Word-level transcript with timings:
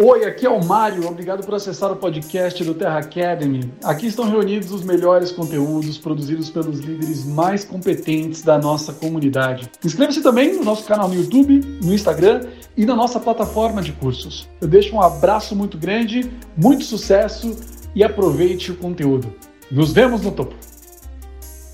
Oi, 0.00 0.24
aqui 0.26 0.46
é 0.46 0.48
o 0.48 0.64
Mário. 0.64 1.08
Obrigado 1.08 1.44
por 1.44 1.56
acessar 1.56 1.90
o 1.90 1.96
podcast 1.96 2.62
do 2.62 2.72
Terra 2.72 3.00
Academy. 3.00 3.68
Aqui 3.82 4.06
estão 4.06 4.30
reunidos 4.30 4.70
os 4.70 4.84
melhores 4.84 5.32
conteúdos 5.32 5.98
produzidos 5.98 6.48
pelos 6.48 6.78
líderes 6.78 7.24
mais 7.24 7.64
competentes 7.64 8.42
da 8.42 8.56
nossa 8.56 8.92
comunidade. 8.92 9.68
Inscreva-se 9.84 10.22
também 10.22 10.54
no 10.54 10.62
nosso 10.62 10.84
canal 10.84 11.08
no 11.08 11.16
YouTube, 11.16 11.58
no 11.82 11.92
Instagram 11.92 12.46
e 12.76 12.86
na 12.86 12.94
nossa 12.94 13.18
plataforma 13.18 13.82
de 13.82 13.90
cursos. 13.90 14.48
Eu 14.60 14.68
deixo 14.68 14.94
um 14.94 15.02
abraço 15.02 15.56
muito 15.56 15.76
grande, 15.76 16.30
muito 16.56 16.84
sucesso 16.84 17.56
e 17.92 18.04
aproveite 18.04 18.70
o 18.70 18.76
conteúdo. 18.76 19.34
Nos 19.68 19.92
vemos 19.92 20.22
no 20.22 20.30
topo. 20.30 20.54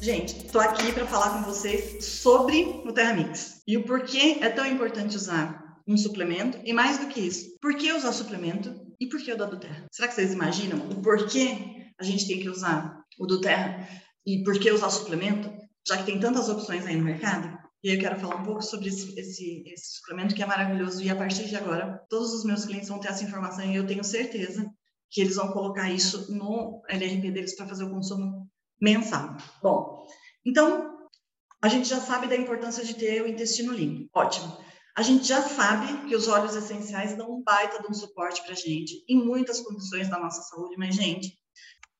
Gente, 0.00 0.46
estou 0.46 0.62
aqui 0.62 0.92
para 0.92 1.04
falar 1.04 1.28
com 1.28 1.42
vocês 1.42 2.02
sobre 2.02 2.80
o 2.86 2.92
Terra 2.92 3.12
Mix 3.12 3.60
e 3.68 3.76
o 3.76 3.82
porquê 3.82 4.38
é 4.40 4.48
tão 4.48 4.64
importante 4.64 5.14
usar 5.14 5.63
um 5.86 5.96
suplemento 5.96 6.58
e 6.64 6.72
mais 6.72 6.98
do 6.98 7.08
que 7.08 7.20
isso, 7.20 7.56
por 7.60 7.76
que 7.76 7.92
usar 7.92 8.12
suplemento 8.12 8.74
e 8.98 9.08
por 9.08 9.20
que 9.20 9.32
o 9.32 9.36
da 9.36 9.44
Duterra? 9.44 9.86
Será 9.92 10.08
que 10.08 10.14
vocês 10.14 10.32
imaginam 10.32 10.78
o 10.90 11.02
porquê 11.02 11.92
a 11.98 12.04
gente 12.04 12.26
tem 12.26 12.40
que 12.40 12.48
usar 12.48 13.04
o 13.18 13.26
Duterra 13.26 13.88
e 14.26 14.42
por 14.42 14.58
que 14.58 14.70
usar 14.70 14.90
suplemento, 14.90 15.52
já 15.86 15.98
que 15.98 16.04
tem 16.04 16.18
tantas 16.18 16.48
opções 16.48 16.86
aí 16.86 16.96
no 16.96 17.04
mercado? 17.04 17.58
E 17.82 17.94
eu 17.94 18.00
quero 18.00 18.18
falar 18.18 18.36
um 18.36 18.42
pouco 18.42 18.62
sobre 18.62 18.88
esse, 18.88 19.18
esse, 19.18 19.62
esse 19.66 19.96
suplemento 19.96 20.34
que 20.34 20.42
é 20.42 20.46
maravilhoso 20.46 21.02
e 21.02 21.10
a 21.10 21.16
partir 21.16 21.44
de 21.44 21.54
agora 21.54 22.02
todos 22.08 22.32
os 22.32 22.44
meus 22.44 22.64
clientes 22.64 22.88
vão 22.88 22.98
ter 22.98 23.08
essa 23.08 23.24
informação 23.24 23.64
e 23.66 23.76
eu 23.76 23.86
tenho 23.86 24.02
certeza 24.02 24.66
que 25.10 25.20
eles 25.20 25.36
vão 25.36 25.52
colocar 25.52 25.90
isso 25.90 26.34
no 26.34 26.82
LRP 26.88 27.30
deles 27.30 27.54
para 27.54 27.68
fazer 27.68 27.84
o 27.84 27.90
consumo 27.90 28.48
mensal. 28.80 29.36
Bom, 29.62 30.06
então 30.46 30.94
a 31.60 31.68
gente 31.68 31.88
já 31.88 32.00
sabe 32.00 32.26
da 32.26 32.36
importância 32.36 32.84
de 32.84 32.94
ter 32.94 33.22
o 33.22 33.28
intestino 33.28 33.72
limpo. 33.72 34.08
Ótimo. 34.14 34.56
A 34.96 35.02
gente 35.02 35.26
já 35.26 35.42
sabe 35.42 36.08
que 36.08 36.14
os 36.14 36.28
óleos 36.28 36.54
essenciais 36.54 37.16
dão 37.16 37.28
um 37.32 37.42
baita 37.42 37.82
de 37.82 37.90
um 37.90 37.94
suporte 37.94 38.42
para 38.42 38.52
a 38.52 38.56
gente 38.56 39.04
em 39.08 39.16
muitas 39.24 39.60
condições 39.60 40.08
da 40.08 40.20
nossa 40.20 40.42
saúde, 40.42 40.76
mas, 40.78 40.94
gente, 40.94 41.36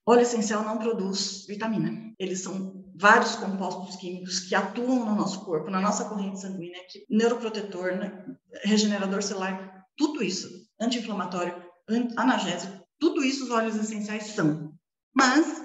óleo 0.06 0.23
essencial 0.23 0.62
não 0.62 0.78
produz 0.78 1.45
vitamina. 1.48 2.14
Eles 2.20 2.42
são 2.42 2.84
vários 2.95 3.34
compostos 3.34 3.97
químicos 3.97 4.41
que 4.41 4.55
atuam 4.55 5.05
no 5.06 5.17
nosso 5.17 5.45
corpo, 5.45 5.70
na 5.70 5.81
nossa 5.81 6.05
corrente 6.05 6.41
sanguínea, 6.41 6.81
que 6.89 7.05
neuroprotetor, 7.11 7.97
né, 7.97 8.25
regenerador 8.62 9.23
celular, 9.25 9.84
tudo 9.97 10.23
isso, 10.23 10.48
anti-inflamatório, 10.81 11.64
analgésico, 12.17 12.81
tudo 13.01 13.25
isso 13.25 13.45
os 13.45 13.51
óleos 13.51 13.75
essenciais 13.75 14.29
são. 14.29 14.73
Mas 15.12 15.64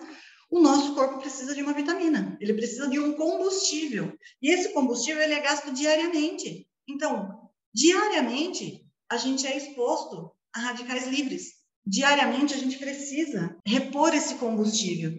o 0.50 0.60
nosso 0.60 0.96
corpo 0.96 1.20
precisa 1.20 1.54
de 1.54 1.62
uma 1.62 1.74
vitamina, 1.74 2.36
ele 2.42 2.56
precisa 2.56 2.90
de 2.90 3.00
um 3.00 3.14
combustível. 3.14 4.18
E 4.42 4.50
esse 4.50 4.74
combustível 4.74 5.22
ele 5.22 5.36
é 5.36 5.42
gasto 5.42 5.72
diariamente. 5.72 6.68
Então, 6.90 7.50
diariamente, 7.74 8.84
a 9.10 9.18
gente 9.18 9.46
é 9.46 9.56
exposto 9.56 10.32
a 10.54 10.60
radicais 10.60 11.08
livres. 11.08 11.60
Diariamente, 11.86 12.54
a 12.54 12.58
gente 12.58 12.78
precisa 12.78 13.56
repor 13.66 14.14
esse 14.14 14.36
combustível. 14.36 15.14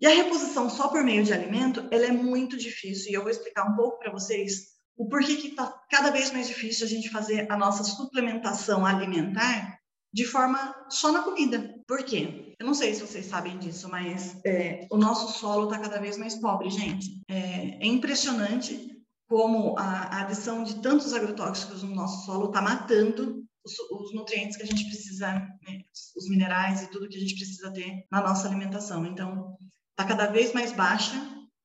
E 0.00 0.06
a 0.06 0.14
reposição 0.14 0.70
só 0.70 0.88
por 0.88 1.04
meio 1.04 1.22
de 1.22 1.32
alimento, 1.32 1.86
ela 1.90 2.06
é 2.06 2.10
muito 2.10 2.56
difícil. 2.56 3.10
E 3.10 3.14
eu 3.14 3.22
vou 3.22 3.30
explicar 3.30 3.70
um 3.70 3.76
pouco 3.76 3.98
para 3.98 4.10
vocês 4.10 4.70
o 4.96 5.08
porquê 5.08 5.36
que 5.36 5.48
está 5.48 5.66
cada 5.90 6.10
vez 6.10 6.30
mais 6.30 6.48
difícil 6.48 6.86
a 6.86 6.88
gente 6.88 7.10
fazer 7.10 7.50
a 7.50 7.56
nossa 7.56 7.84
suplementação 7.84 8.84
alimentar 8.84 9.78
de 10.12 10.24
forma 10.24 10.74
só 10.88 11.12
na 11.12 11.22
comida. 11.22 11.74
Por 11.86 12.02
quê? 12.02 12.54
Eu 12.58 12.66
não 12.66 12.74
sei 12.74 12.94
se 12.94 13.00
vocês 13.00 13.26
sabem 13.26 13.58
disso, 13.58 13.88
mas 13.88 14.38
é, 14.44 14.86
o 14.90 14.96
nosso 14.96 15.38
solo 15.38 15.64
está 15.64 15.78
cada 15.78 16.00
vez 16.00 16.18
mais 16.18 16.34
pobre, 16.34 16.68
gente. 16.70 17.22
É, 17.28 17.78
é 17.80 17.86
impressionante 17.86 18.89
como 19.30 19.78
a, 19.78 20.22
adição 20.22 20.64
de 20.64 20.82
tantos 20.82 21.14
agrotóxicos 21.14 21.84
no 21.84 21.94
nosso 21.94 22.26
solo 22.26 22.46
está 22.46 22.60
matando 22.60 23.44
os, 23.64 23.78
os, 23.78 24.12
nutrientes 24.12 24.56
que 24.56 24.64
a 24.64 24.66
gente 24.66 24.84
precisa, 24.86 25.32
né, 25.32 25.82
os 26.16 26.28
minerais 26.28 26.82
e 26.82 26.90
tudo 26.90 27.08
que 27.08 27.16
a 27.16 27.20
gente 27.20 27.36
precisa 27.36 27.72
ter 27.72 28.04
na 28.10 28.20
nossa 28.22 28.48
alimentação. 28.48 29.06
Então, 29.06 29.56
está 29.90 30.04
cada 30.04 30.26
vez 30.26 30.52
mais 30.52 30.72
baixa 30.72 31.14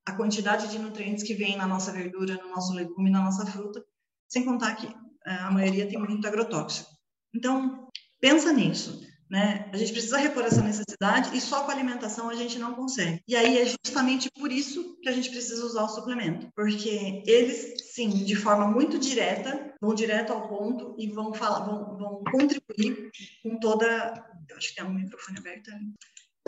a 0.07 0.15
quantidade 0.15 0.69
de 0.69 0.77
nutrientes 0.77 1.23
que 1.23 1.33
vem 1.33 1.57
na 1.57 1.65
nossa 1.65 1.91
verdura, 1.91 2.35
no 2.35 2.51
nosso 2.51 2.71
legume, 2.71 3.09
na 3.09 3.23
nossa 3.23 3.47
fruta, 3.47 3.83
sem 4.29 4.45
contar 4.45 4.75
que 4.75 4.85
é, 5.25 5.33
a 5.33 5.49
maioria 5.49 5.87
tem 5.87 5.97
muito 5.97 6.27
agrotóxico. 6.27 6.91
Então, 7.33 7.89
pensa 8.21 8.53
nisso. 8.53 9.04
Né? 9.29 9.67
A 9.73 9.77
gente 9.77 9.91
precisa 9.91 10.17
repor 10.17 10.45
essa 10.45 10.61
necessidade 10.61 11.35
e 11.35 11.41
só 11.41 11.63
com 11.63 11.71
a 11.71 11.73
alimentação 11.73 12.29
a 12.29 12.35
gente 12.35 12.59
não 12.59 12.75
consegue. 12.75 13.23
E 13.27 13.35
aí 13.35 13.57
é 13.57 13.65
justamente 13.65 14.29
por 14.31 14.51
isso 14.51 14.99
que 15.01 15.09
a 15.09 15.11
gente 15.11 15.31
precisa 15.31 15.65
usar 15.65 15.83
o 15.83 15.89
suplemento, 15.89 16.47
porque 16.55 17.23
eles, 17.25 17.91
sim, 17.91 18.09
de 18.09 18.35
forma 18.35 18.67
muito 18.67 18.99
direta, 18.99 19.73
vão 19.81 19.95
direto 19.95 20.31
ao 20.31 20.47
ponto 20.47 20.95
e 20.99 21.07
vão 21.07 21.33
falar, 21.33 21.65
vão, 21.65 21.97
vão 21.97 22.23
contribuir 22.31 23.09
com 23.41 23.59
toda. 23.59 24.13
Eu 24.47 24.57
acho 24.57 24.69
que 24.69 24.75
tem 24.75 24.85
um 24.85 24.93
microfone 24.93 25.39
aberto 25.39 25.71
ali. 25.71 25.93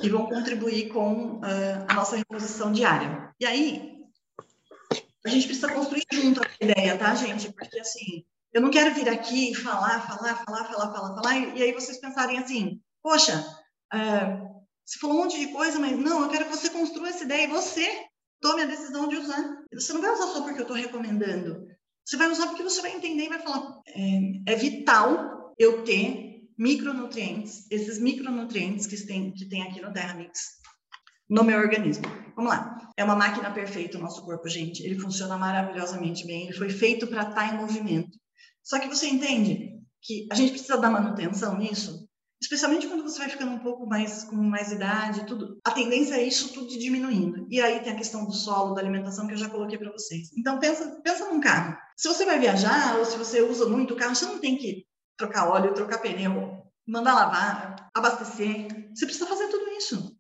E 0.04 0.10
vão 0.10 0.28
contribuir 0.28 0.90
com 0.90 1.38
uh, 1.38 1.86
a 1.88 1.94
nossa 1.96 2.16
reposição 2.16 2.72
diária. 2.72 3.34
E 3.40 3.46
aí, 3.48 3.98
a 5.26 5.30
gente 5.30 5.48
precisa 5.48 5.74
construir 5.74 6.06
junto 6.14 6.42
a 6.42 6.48
ideia, 6.62 6.96
tá, 6.96 7.16
gente? 7.16 7.52
Porque 7.52 7.80
assim, 7.80 8.24
eu 8.58 8.62
não 8.62 8.72
quero 8.72 8.92
vir 8.96 9.08
aqui 9.08 9.52
e 9.52 9.56
falar, 9.56 10.02
falar, 10.08 10.44
falar, 10.44 10.66
falar, 10.66 10.92
falar, 10.92 11.16
falar, 11.16 11.38
e, 11.56 11.62
aí 11.62 11.72
vocês 11.72 12.00
pensarem 12.00 12.40
assim, 12.40 12.82
poxa, 13.04 13.46
uh, 13.94 14.64
você 14.84 14.98
falou 14.98 15.16
um 15.16 15.20
monte 15.22 15.40
de 15.40 15.54
coisa, 15.54 15.80
mas 15.80 15.96
não, 15.96 16.24
eu 16.24 16.30
quero 16.30 16.46
que 16.46 16.58
você 16.58 16.72
construa 16.72 17.10
essa 17.10 17.24
ideia 17.24 17.44
e 17.44 17.52
você 17.52 17.88
tome 18.42 18.64
a 18.64 18.66
decisão 18.66 19.08
de 19.08 19.16
usar. 19.16 19.64
Você 19.72 19.94
não 19.94 20.02
vai 20.02 20.12
usar 20.12 20.26
só 20.26 20.42
porque 20.42 20.58
eu 20.58 20.64
estou 20.64 20.76
recomendando. 20.76 21.68
Você 22.04 22.18
vai 22.18 22.32
usar 22.32 22.48
porque 22.48 22.64
você 22.64 22.82
vai 22.82 22.96
entender 22.96 23.26
e 23.26 23.30
vai 23.30 23.40
falar, 23.40 23.80
é, 23.90 24.54
é 24.54 24.56
vital 24.56 25.54
eu 25.60 25.84
ter 25.84 26.42
micronutrientes, 26.58 27.70
esses 27.70 28.00
micronutrientes 28.00 28.88
que 28.88 28.98
tem, 29.06 29.32
que 29.34 29.48
tem 29.48 29.62
aqui 29.62 29.80
no 29.82 29.94
Terra 29.94 30.16
Mix, 30.16 30.40
no 31.30 31.44
meu 31.44 31.60
organismo. 31.60 32.06
Vamos 32.36 32.52
lá. 32.52 32.92
É 32.98 33.04
uma 33.04 33.16
máquina 33.16 33.52
perfeita 33.52 34.00
o 34.00 34.02
nosso 34.02 34.26
corpo, 34.26 34.50
gente. 34.50 34.84
Ele 34.84 34.98
funciona 34.98 35.38
maravilhosamente 35.38 36.26
bem. 36.26 36.46
Ele 36.46 36.58
foi 36.58 36.72
feito 36.72 37.06
para 37.06 37.22
estar 37.22 37.36
tá 37.36 37.54
em 37.54 37.58
movimento. 37.58 38.18
Só 38.68 38.80
que 38.80 38.90
você 38.90 39.08
entende 39.08 39.80
que 40.02 40.28
a 40.30 40.36
gente 40.36 40.52
precisa 40.52 40.78
dar 40.78 40.92
manutenção 40.92 41.58
nisso, 41.58 42.06
especialmente 42.42 42.86
quando 42.86 43.02
você 43.02 43.20
vai 43.20 43.30
ficando 43.30 43.54
um 43.54 43.60
pouco 43.60 43.88
mais 43.88 44.26
com 44.26 44.36
mais 44.36 44.74
idade, 44.74 45.26
tudo. 45.26 45.58
A 45.66 45.72
tendência 45.72 46.16
é 46.16 46.24
isso 46.24 46.52
tudo 46.54 46.68
diminuindo. 46.68 47.48
E 47.50 47.62
aí 47.62 47.80
tem 47.80 47.94
a 47.94 47.96
questão 47.96 48.26
do 48.26 48.34
solo, 48.34 48.74
da 48.74 48.82
alimentação 48.82 49.26
que 49.26 49.34
eu 49.34 49.38
já 49.38 49.50
coloquei 49.50 49.78
para 49.78 49.94
vocês. 49.94 50.32
Então 50.38 50.60
pensa, 50.60 51.00
pensa 51.02 51.30
num 51.30 51.40
carro. 51.40 51.78
Se 51.96 52.10
você 52.10 52.26
vai 52.26 52.38
viajar 52.40 52.98
ou 53.00 53.06
se 53.06 53.18
você 53.18 53.42
usa 53.42 53.70
muito 53.70 53.94
o 53.94 53.98
carro, 53.98 54.14
você 54.14 54.26
não 54.26 54.40
tem 54.40 54.58
que 54.58 54.86
trocar 55.18 55.50
óleo, 55.50 55.74
trocar 55.74 56.00
pneu, 56.00 56.62
mandar 56.86 57.14
lavar, 57.16 57.90
abastecer. 57.94 58.68
Você 58.94 59.06
precisa 59.06 59.28
fazer 59.28 59.48
tudo 59.48 59.72
isso. 59.78 60.14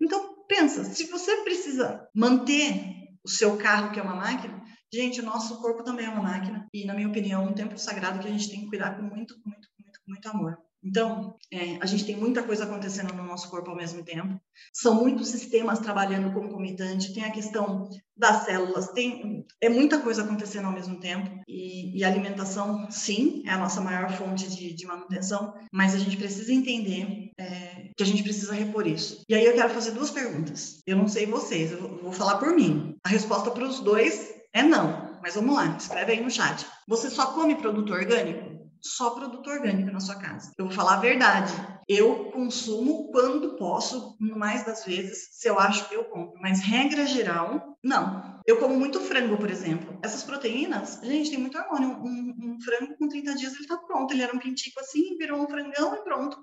Então 0.00 0.42
pensa, 0.48 0.84
se 0.84 1.04
você 1.04 1.42
precisa 1.42 2.08
manter 2.14 2.82
o 3.22 3.28
seu 3.28 3.58
carro, 3.58 3.92
que 3.92 4.00
é 4.00 4.02
uma 4.02 4.16
máquina, 4.16 4.58
Gente, 4.92 5.20
o 5.20 5.24
nosso 5.24 5.60
corpo 5.60 5.84
também 5.84 6.06
é 6.06 6.10
uma 6.10 6.22
máquina 6.22 6.66
e, 6.74 6.84
na 6.84 6.94
minha 6.94 7.08
opinião, 7.08 7.44
um 7.44 7.52
templo 7.52 7.78
sagrado 7.78 8.18
que 8.18 8.26
a 8.26 8.30
gente 8.30 8.50
tem 8.50 8.60
que 8.60 8.68
cuidar 8.68 8.96
com 8.96 9.02
muito, 9.02 9.34
muito, 9.44 9.68
muito, 9.78 10.00
muito 10.06 10.28
amor. 10.28 10.58
Então, 10.82 11.36
é, 11.52 11.76
a 11.80 11.86
gente 11.86 12.06
tem 12.06 12.16
muita 12.16 12.42
coisa 12.42 12.64
acontecendo 12.64 13.12
no 13.12 13.22
nosso 13.22 13.50
corpo 13.50 13.70
ao 13.70 13.76
mesmo 13.76 14.02
tempo. 14.02 14.40
São 14.72 14.94
muitos 14.94 15.28
sistemas 15.28 15.78
trabalhando 15.78 16.32
concomitante. 16.32 17.12
Tem 17.12 17.22
a 17.22 17.30
questão 17.30 17.88
das 18.16 18.44
células, 18.44 18.88
tem 18.88 19.46
é 19.60 19.68
muita 19.68 20.00
coisa 20.00 20.22
acontecendo 20.22 20.66
ao 20.66 20.72
mesmo 20.72 20.98
tempo. 20.98 21.30
E, 21.46 21.98
e 21.98 22.02
alimentação, 22.02 22.90
sim, 22.90 23.42
é 23.46 23.50
a 23.50 23.58
nossa 23.58 23.80
maior 23.80 24.10
fonte 24.12 24.48
de, 24.48 24.72
de 24.72 24.86
manutenção, 24.86 25.54
mas 25.70 25.94
a 25.94 25.98
gente 25.98 26.16
precisa 26.16 26.52
entender 26.52 27.30
é, 27.38 27.90
que 27.96 28.02
a 28.02 28.06
gente 28.06 28.22
precisa 28.22 28.54
repor 28.54 28.86
isso. 28.86 29.22
E 29.28 29.34
aí 29.34 29.44
eu 29.44 29.54
quero 29.54 29.70
fazer 29.70 29.90
duas 29.92 30.10
perguntas. 30.10 30.80
Eu 30.86 30.96
não 30.96 31.08
sei 31.08 31.26
vocês, 31.26 31.72
eu 31.72 31.98
vou 32.02 32.12
falar 32.12 32.38
por 32.38 32.54
mim. 32.54 32.96
A 33.04 33.08
resposta 33.10 33.50
para 33.50 33.64
os 33.64 33.80
dois 33.80 34.39
é 34.52 34.62
não, 34.62 35.18
mas 35.22 35.34
vamos 35.34 35.54
lá, 35.54 35.76
escreve 35.76 36.12
aí 36.12 36.20
no 36.20 36.30
chat. 36.30 36.66
Você 36.88 37.10
só 37.10 37.32
come 37.32 37.54
produto 37.54 37.92
orgânico? 37.92 38.60
Só 38.82 39.10
produto 39.10 39.50
orgânico 39.50 39.90
na 39.90 40.00
sua 40.00 40.16
casa. 40.16 40.52
Eu 40.58 40.64
vou 40.64 40.74
falar 40.74 40.94
a 40.94 41.00
verdade. 41.00 41.52
Eu 41.86 42.30
consumo 42.30 43.10
quando 43.12 43.56
posso, 43.56 44.16
mais 44.18 44.64
das 44.64 44.84
vezes, 44.84 45.28
se 45.32 45.48
eu 45.48 45.58
acho 45.58 45.86
que 45.88 45.94
eu 45.94 46.04
compro. 46.04 46.40
Mas 46.40 46.60
regra 46.60 47.04
geral, 47.04 47.76
não. 47.84 48.40
Eu 48.46 48.58
como 48.58 48.78
muito 48.78 48.98
frango, 49.00 49.36
por 49.36 49.50
exemplo. 49.50 49.98
Essas 50.02 50.22
proteínas, 50.22 50.98
gente, 51.02 51.30
tem 51.30 51.38
muito 51.38 51.58
hormônio. 51.58 51.90
Um, 52.02 52.34
um 52.38 52.58
frango 52.62 52.96
com 52.96 53.06
30 53.06 53.34
dias 53.34 53.54
ele 53.54 53.66
tá 53.66 53.76
pronto. 53.76 54.14
Ele 54.14 54.22
era 54.22 54.34
um 54.34 54.38
pintico 54.38 54.80
assim, 54.80 55.18
virou 55.18 55.42
um 55.42 55.48
frangão 55.48 55.94
e 55.94 56.02
pronto 56.02 56.42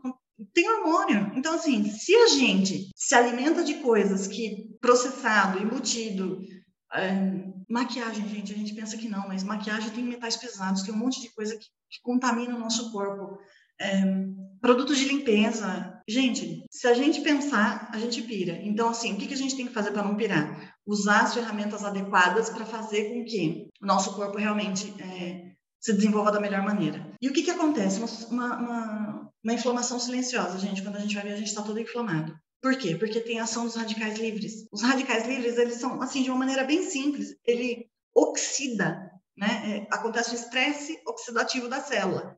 tem 0.54 0.70
hormônio. 0.70 1.32
Então, 1.36 1.56
assim, 1.56 1.90
se 1.90 2.16
a 2.16 2.28
gente 2.28 2.92
se 2.96 3.16
alimenta 3.16 3.64
de 3.64 3.76
coisas 3.76 4.28
que 4.28 4.68
processado, 4.80 5.60
embutido, 5.60 6.42
maquiagem, 7.70 8.28
gente, 8.30 8.54
a 8.54 8.58
gente 8.58 8.74
pensa 8.74 8.98
que 8.98 9.10
não, 9.10 9.28
mas 9.28 9.44
maquiagem 9.44 9.92
tem 9.92 10.04
metais 10.04 10.38
pesados, 10.38 10.84
tem 10.84 10.94
um 10.94 10.98
monte 10.98 11.22
de 11.22 11.34
coisa 11.34 11.56
que, 11.56 11.66
que 11.66 12.02
contamina 12.02 12.56
o 12.56 12.60
nosso 12.60 12.92
corpo. 12.92 13.38
É, 13.80 14.04
produtos 14.62 14.98
de 14.98 15.08
limpeza. 15.08 16.02
Gente, 16.08 16.66
se 16.72 16.88
a 16.88 16.94
gente 16.94 17.22
pensar, 17.22 17.90
a 17.94 17.98
gente 18.00 18.22
pira. 18.22 18.54
Então, 18.64 18.90
assim, 18.90 19.14
o 19.14 19.18
que, 19.18 19.28
que 19.28 19.34
a 19.34 19.38
gente 19.38 19.56
tem 19.56 19.68
que 19.68 19.74
fazer 19.74 19.92
para 19.92 20.04
não 20.04 20.16
pirar? 20.16 20.74
Usar 20.86 21.22
as 21.22 21.34
ferramentas 21.34 21.84
adequadas 21.84 22.50
para 22.50 22.66
fazer 22.66 23.10
com 23.10 23.26
que 23.26 23.68
o 23.82 23.86
nosso 23.86 24.16
corpo 24.16 24.38
realmente 24.38 24.94
é, 25.02 25.52
se 25.80 25.94
desenvolva 25.94 26.32
da 26.32 26.40
melhor 26.40 26.64
maneira. 26.64 27.14
E 27.22 27.30
o 27.30 27.34
que, 27.34 27.44
que 27.44 27.52
acontece? 27.52 28.00
Uma, 28.30 28.56
uma, 28.58 29.32
uma 29.44 29.54
inflamação 29.54 30.00
silenciosa, 30.00 30.58
gente. 30.58 30.82
Quando 30.82 30.96
a 30.96 31.00
gente 31.00 31.16
vai 31.16 31.24
ver, 31.24 31.34
a 31.34 31.38
gente 31.38 31.50
está 31.50 31.62
todo 31.62 31.80
inflamado. 31.80 32.34
Por 32.62 32.78
quê? 32.78 32.96
Porque 32.96 33.20
tem 33.20 33.40
a 33.40 33.44
ação 33.44 33.66
dos 33.66 33.76
radicais 33.76 34.18
livres. 34.18 34.68
Os 34.72 34.82
radicais 34.82 35.28
livres, 35.28 35.58
eles 35.58 35.76
são, 35.76 36.02
assim, 36.02 36.24
de 36.24 36.30
uma 36.30 36.40
maneira 36.40 36.64
bem 36.64 36.84
simples, 36.84 37.36
ele 37.46 37.88
oxida, 38.16 39.12
né? 39.38 39.88
É, 39.90 39.96
acontece 39.96 40.32
o 40.32 40.36
estresse 40.36 41.00
oxidativo 41.06 41.70
da 41.70 41.80
célula. 41.80 42.38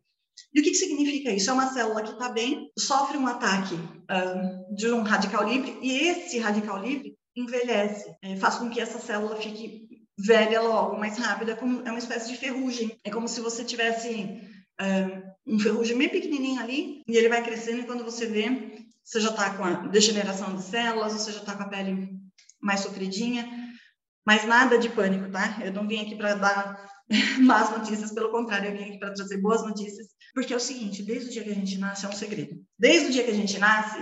E 0.53 0.59
o 0.59 0.63
que, 0.63 0.71
que 0.71 0.75
significa 0.75 1.31
isso? 1.31 1.49
É 1.49 1.53
uma 1.53 1.71
célula 1.71 2.03
que 2.03 2.11
está 2.11 2.29
bem, 2.29 2.71
sofre 2.77 3.17
um 3.17 3.27
ataque 3.27 3.75
um, 3.75 4.75
de 4.75 4.91
um 4.91 5.01
radical 5.03 5.47
livre, 5.47 5.77
e 5.81 5.91
esse 5.91 6.37
radical 6.39 6.77
livre 6.77 7.17
envelhece, 7.35 8.13
é, 8.21 8.35
faz 8.35 8.55
com 8.55 8.69
que 8.69 8.79
essa 8.79 8.99
célula 8.99 9.35
fique 9.37 9.87
velha 10.17 10.61
logo, 10.61 10.97
mais 10.97 11.17
rápida, 11.17 11.55
como, 11.55 11.81
é 11.87 11.89
uma 11.89 11.99
espécie 11.99 12.29
de 12.29 12.37
ferrugem. 12.37 12.97
É 13.03 13.09
como 13.09 13.27
se 13.27 13.39
você 13.39 13.63
tivesse 13.63 14.41
um, 15.45 15.59
ferrugem 15.59 15.97
bem 15.97 16.09
pequenininho 16.09 16.61
ali, 16.61 17.03
e 17.07 17.17
ele 17.17 17.29
vai 17.29 17.43
crescendo, 17.43 17.81
e 17.81 17.85
quando 17.85 18.03
você 18.03 18.25
vê, 18.25 18.85
você 19.03 19.19
já 19.19 19.29
está 19.29 19.55
com 19.55 19.63
a 19.63 19.87
degeneração 19.87 20.55
de 20.55 20.63
células, 20.63 21.13
você 21.13 21.31
já 21.31 21.39
está 21.39 21.55
com 21.55 21.63
a 21.63 21.69
pele 21.69 22.09
mais 22.61 22.81
sofridinha, 22.81 23.49
mas 24.25 24.45
nada 24.45 24.77
de 24.77 24.89
pânico, 24.89 25.31
tá? 25.31 25.59
Eu 25.63 25.73
não 25.73 25.87
vim 25.87 26.01
aqui 26.01 26.15
para 26.15 26.35
dar 26.35 26.89
más 27.41 27.71
notícias, 27.71 28.11
pelo 28.11 28.31
contrário, 28.31 28.69
eu 28.69 28.77
vim 28.77 28.83
aqui 28.83 28.99
para 28.99 29.13
trazer 29.13 29.37
boas 29.37 29.63
notícias, 29.63 30.07
porque 30.33 30.53
é 30.53 30.57
o 30.57 30.59
seguinte, 30.59 31.03
desde 31.03 31.29
o 31.29 31.31
dia 31.31 31.43
que 31.43 31.49
a 31.49 31.55
gente 31.55 31.77
nasce 31.77 32.05
é 32.05 32.09
um 32.09 32.13
segredo. 32.13 32.55
Desde 32.77 33.07
o 33.07 33.11
dia 33.11 33.23
que 33.23 33.31
a 33.31 33.35
gente 33.35 33.57
nasce, 33.57 33.97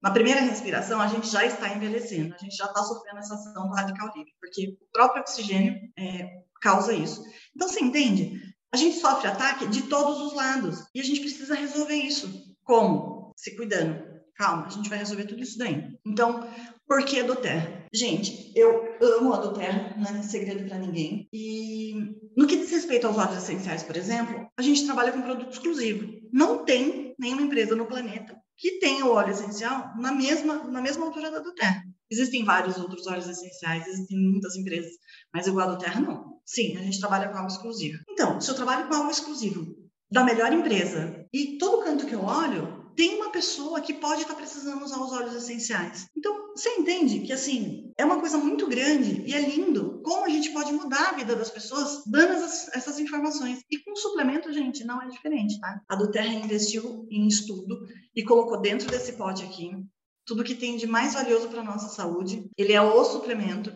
na 0.00 0.10
primeira 0.10 0.40
respiração, 0.40 1.00
a 1.00 1.08
gente 1.08 1.26
já 1.28 1.44
está 1.46 1.74
envelhecendo, 1.74 2.34
a 2.34 2.38
gente 2.38 2.54
já 2.54 2.66
está 2.66 2.82
sofrendo 2.82 3.18
essa 3.18 3.34
ação 3.34 3.68
do 3.68 3.74
radical 3.74 4.12
livre, 4.14 4.32
porque 4.38 4.76
o 4.80 4.92
próprio 4.92 5.22
oxigênio 5.22 5.80
é, 5.98 6.42
causa 6.60 6.92
isso. 6.92 7.24
Então, 7.56 7.66
você 7.68 7.80
entende? 7.80 8.53
A 8.74 8.76
gente 8.76 8.98
sofre 8.98 9.28
ataque 9.28 9.68
de 9.68 9.82
todos 9.82 10.20
os 10.20 10.34
lados 10.34 10.84
e 10.92 10.98
a 11.00 11.04
gente 11.04 11.20
precisa 11.20 11.54
resolver 11.54 11.94
isso. 11.94 12.28
Como? 12.64 13.32
Se 13.36 13.54
cuidando. 13.54 14.02
Calma, 14.34 14.66
a 14.66 14.68
gente 14.68 14.88
vai 14.88 14.98
resolver 14.98 15.26
tudo 15.26 15.44
isso 15.44 15.56
daí. 15.56 15.96
Então, 16.04 16.44
por 16.84 17.04
que 17.04 17.22
do 17.22 17.36
Terra? 17.36 17.86
Gente, 17.94 18.50
eu 18.52 18.96
amo 19.00 19.32
a 19.32 19.36
do 19.36 19.52
Terra, 19.52 19.94
não 19.96 20.18
é 20.18 20.22
segredo 20.24 20.68
para 20.68 20.76
ninguém. 20.76 21.28
E 21.32 21.94
no 22.36 22.48
que 22.48 22.56
diz 22.56 22.72
respeito 22.72 23.06
aos 23.06 23.16
óleos 23.16 23.44
essenciais, 23.44 23.84
por 23.84 23.96
exemplo, 23.96 24.48
a 24.58 24.62
gente 24.62 24.84
trabalha 24.84 25.12
com 25.12 25.22
produto 25.22 25.52
exclusivo. 25.52 26.12
Não 26.32 26.64
tem 26.64 27.14
nenhuma 27.16 27.42
empresa 27.42 27.76
no 27.76 27.86
planeta 27.86 28.36
que 28.56 28.80
tenha 28.80 29.06
o 29.06 29.12
óleo 29.12 29.30
essencial 29.30 29.92
na 30.00 30.10
mesma, 30.10 30.64
na 30.64 30.82
mesma 30.82 31.06
altura 31.06 31.30
da 31.30 31.38
do 31.38 31.54
Terra. 31.54 31.80
Existem 32.14 32.44
vários 32.44 32.76
outros 32.76 33.06
óleos 33.08 33.28
essenciais, 33.28 33.86
existem 33.88 34.16
muitas 34.16 34.54
empresas, 34.54 34.92
mas 35.32 35.48
igual 35.48 35.68
a 35.68 35.74
do 35.74 35.78
Terra 35.78 36.00
não. 36.00 36.38
Sim, 36.46 36.76
a 36.76 36.82
gente 36.82 37.00
trabalha 37.00 37.28
com 37.28 37.36
algo 37.36 37.50
exclusivo. 37.50 37.98
Então, 38.08 38.40
se 38.40 38.48
eu 38.48 38.54
trabalho 38.54 38.86
com 38.86 38.94
algo 38.94 39.10
exclusivo 39.10 39.66
da 40.10 40.22
melhor 40.22 40.52
empresa 40.52 41.26
e 41.32 41.58
todo 41.58 41.82
canto 41.82 42.06
que 42.06 42.14
eu 42.14 42.22
olho 42.22 42.84
tem 42.96 43.16
uma 43.16 43.30
pessoa 43.30 43.80
que 43.80 43.94
pode 43.94 44.22
estar 44.22 44.34
precisando 44.34 44.84
usar 44.84 45.00
os 45.00 45.12
óleos 45.12 45.34
essenciais. 45.34 46.06
Então, 46.16 46.52
você 46.54 46.68
entende 46.70 47.20
que, 47.20 47.32
assim, 47.32 47.92
é 47.98 48.04
uma 48.04 48.20
coisa 48.20 48.38
muito 48.38 48.68
grande 48.68 49.24
e 49.26 49.34
é 49.34 49.40
lindo 49.40 50.00
como 50.04 50.24
a 50.24 50.28
gente 50.28 50.50
pode 50.50 50.72
mudar 50.72 51.08
a 51.08 51.14
vida 51.14 51.34
das 51.34 51.50
pessoas 51.50 52.04
dando 52.06 52.34
essas, 52.34 52.68
essas 52.72 53.00
informações. 53.00 53.60
E 53.68 53.78
com 53.78 53.96
suplemento, 53.96 54.52
gente, 54.52 54.84
não 54.84 55.02
é 55.02 55.08
diferente, 55.08 55.58
tá? 55.58 55.80
A 55.88 55.96
do 55.96 56.10
Terra 56.10 56.32
investiu 56.32 57.06
em 57.10 57.26
estudo 57.26 57.80
e 58.14 58.22
colocou 58.22 58.60
dentro 58.60 58.88
desse 58.88 59.14
pote 59.14 59.42
aqui 59.42 59.70
tudo 60.26 60.44
que 60.44 60.54
tem 60.54 60.76
de 60.76 60.86
mais 60.86 61.14
valioso 61.14 61.48
para 61.48 61.60
a 61.60 61.64
nossa 61.64 61.88
saúde. 61.88 62.48
Ele 62.56 62.72
é 62.72 62.80
o 62.80 63.04
suplemento. 63.04 63.72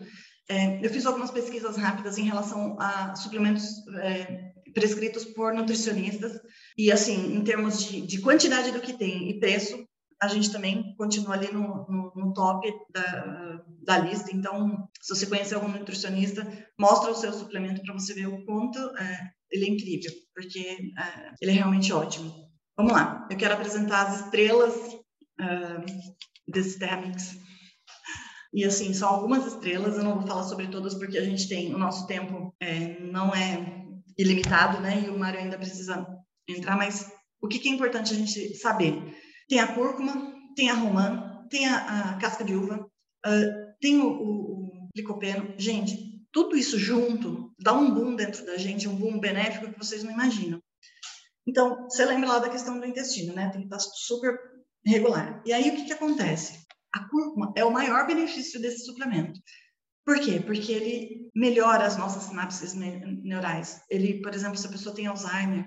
É, 0.49 0.83
eu 0.83 0.89
fiz 0.89 1.05
algumas 1.05 1.31
pesquisas 1.31 1.77
rápidas 1.77 2.17
em 2.17 2.23
relação 2.23 2.75
a 2.79 3.15
suplementos 3.15 3.87
é, 3.97 4.51
prescritos 4.73 5.25
por 5.25 5.53
nutricionistas. 5.53 6.39
E, 6.77 6.91
assim, 6.91 7.35
em 7.35 7.43
termos 7.43 7.83
de, 7.83 8.01
de, 8.01 8.21
quantidade 8.21 8.71
do 8.71 8.81
que 8.81 8.93
tem 8.93 9.29
e 9.29 9.39
preço, 9.39 9.85
a 10.21 10.27
gente 10.27 10.51
também 10.51 10.95
continua 10.97 11.35
ali 11.35 11.51
no, 11.51 11.85
no, 11.87 12.13
no 12.15 12.33
top 12.33 12.69
da, 12.91 13.61
da, 13.83 13.97
lista. 13.99 14.35
Então, 14.35 14.89
se 15.01 15.15
você 15.15 15.25
conhecer 15.25 15.55
algum 15.55 15.69
nutricionista, 15.69 16.45
mostra 16.77 17.11
o 17.11 17.15
seu 17.15 17.31
suplemento 17.31 17.81
para 17.81 17.93
você 17.93 18.13
ver 18.13 18.27
o 18.27 18.43
quanto 18.45 18.79
é, 18.97 19.31
ele 19.51 19.65
é 19.65 19.69
incrível, 19.69 20.11
porque 20.33 20.59
é, 20.59 21.33
ele 21.41 21.51
é 21.51 21.55
realmente 21.55 21.93
ótimo. 21.93 22.49
Vamos 22.77 22.93
lá, 22.93 23.27
eu 23.29 23.37
quero 23.37 23.53
apresentar 23.53 24.07
as 24.07 24.25
estrelas 24.25 24.73
uh, 25.39 25.85
desse 26.51 26.79
Terramix. 26.79 27.37
E 28.53 28.65
assim, 28.65 28.93
são 28.93 29.09
algumas 29.09 29.45
estrelas, 29.45 29.95
eu 29.95 30.03
não 30.03 30.15
vou 30.15 30.27
falar 30.27 30.43
sobre 30.43 30.67
todas 30.67 30.95
porque 30.95 31.17
a 31.17 31.23
gente 31.23 31.47
tem, 31.47 31.73
o 31.73 31.77
nosso 31.77 32.07
tempo 32.07 32.53
é, 32.59 32.99
não 32.99 33.33
é 33.33 33.85
ilimitado, 34.17 34.81
né? 34.81 35.03
E 35.05 35.09
o 35.09 35.17
Mário 35.17 35.39
ainda 35.39 35.57
precisa 35.57 36.05
entrar, 36.47 36.75
mas 36.75 37.11
o 37.41 37.47
que, 37.47 37.59
que, 37.59 37.69
é 37.69 37.71
importante 37.71 38.13
a 38.13 38.17
gente 38.17 38.55
saber? 38.55 39.15
Tem 39.47 39.59
a 39.59 39.73
cúrcuma, 39.73 40.33
tem 40.55 40.69
a 40.69 40.73
romã, 40.73 41.45
tem 41.49 41.67
a, 41.67 42.11
a 42.11 42.17
casca 42.17 42.43
de 42.43 42.55
uva, 42.55 42.85
uh, 43.25 43.75
tem 43.79 43.99
o, 44.01 44.07
o, 44.07 44.65
o 44.65 44.89
licopeno. 44.95 45.53
Gente, 45.57 46.25
tudo 46.31 46.57
isso 46.57 46.77
junto 46.77 47.53
dá 47.59 47.73
um 47.73 47.93
boom 47.93 48.15
dentro 48.15 48.45
da 48.45 48.57
gente, 48.57 48.87
um 48.87 48.95
boom 48.95 49.19
benéfico 49.19 49.71
que 49.71 49.77
vocês 49.77 50.03
não 50.03 50.11
imaginam. 50.11 50.61
Então, 51.47 51.87
você 51.89 52.05
lembra 52.05 52.29
lá 52.29 52.39
da 52.39 52.49
questão 52.49 52.79
do 52.79 52.85
intestino, 52.85 53.33
né? 53.33 53.49
Tem 53.49 53.61
que 53.61 53.67
estar 53.67 53.79
super 53.79 54.37
regular. 54.85 55.41
E 55.45 55.53
aí, 55.53 55.69
o 55.69 55.75
que, 55.75 55.85
que 55.85 55.93
acontece? 55.93 56.65
A 56.93 57.07
cúrcuma 57.07 57.53
é 57.55 57.63
o 57.63 57.71
maior 57.71 58.07
benefício 58.07 58.59
desse 58.59 58.85
suplemento. 58.85 59.39
Por 60.05 60.19
quê? 60.19 60.39
Porque 60.39 60.71
ele 60.71 61.29
melhora 61.35 61.85
as 61.85 61.97
nossas 61.97 62.23
sinapses 62.23 62.73
neurais. 62.73 63.81
Ele, 63.89 64.21
por 64.21 64.33
exemplo, 64.33 64.57
se 64.57 64.65
a 64.65 64.71
pessoa 64.71 64.95
tem 64.95 65.05
Alzheimer, 65.05 65.65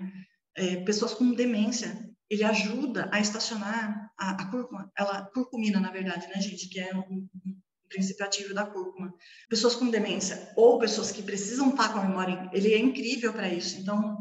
é, 0.55 0.77
pessoas 0.83 1.13
com 1.13 1.31
demência, 1.31 2.09
ele 2.29 2.43
ajuda 2.43 3.09
a 3.11 3.19
estacionar 3.19 4.11
a, 4.19 4.31
a 4.31 4.51
cúrcuma, 4.51 4.91
ela 4.97 5.25
curcumina, 5.33 5.79
na 5.79 5.91
verdade, 5.91 6.27
né, 6.27 6.41
gente, 6.41 6.67
que 6.67 6.79
é 6.79 6.93
um, 6.95 7.27
um 7.45 7.55
princípio 7.87 8.25
ativo 8.25 8.53
da 8.53 8.65
cúrcuma. 8.65 9.13
Pessoas 9.49 9.75
com 9.75 9.89
demência 9.89 10.51
ou 10.55 10.79
pessoas 10.79 11.11
que 11.11 11.21
precisam 11.21 11.69
estar 11.69 11.93
com 11.93 11.99
a 11.99 12.05
memória, 12.05 12.49
ele 12.51 12.73
é 12.73 12.79
incrível 12.79 13.31
para 13.31 13.47
isso. 13.47 13.79
Então, 13.79 14.17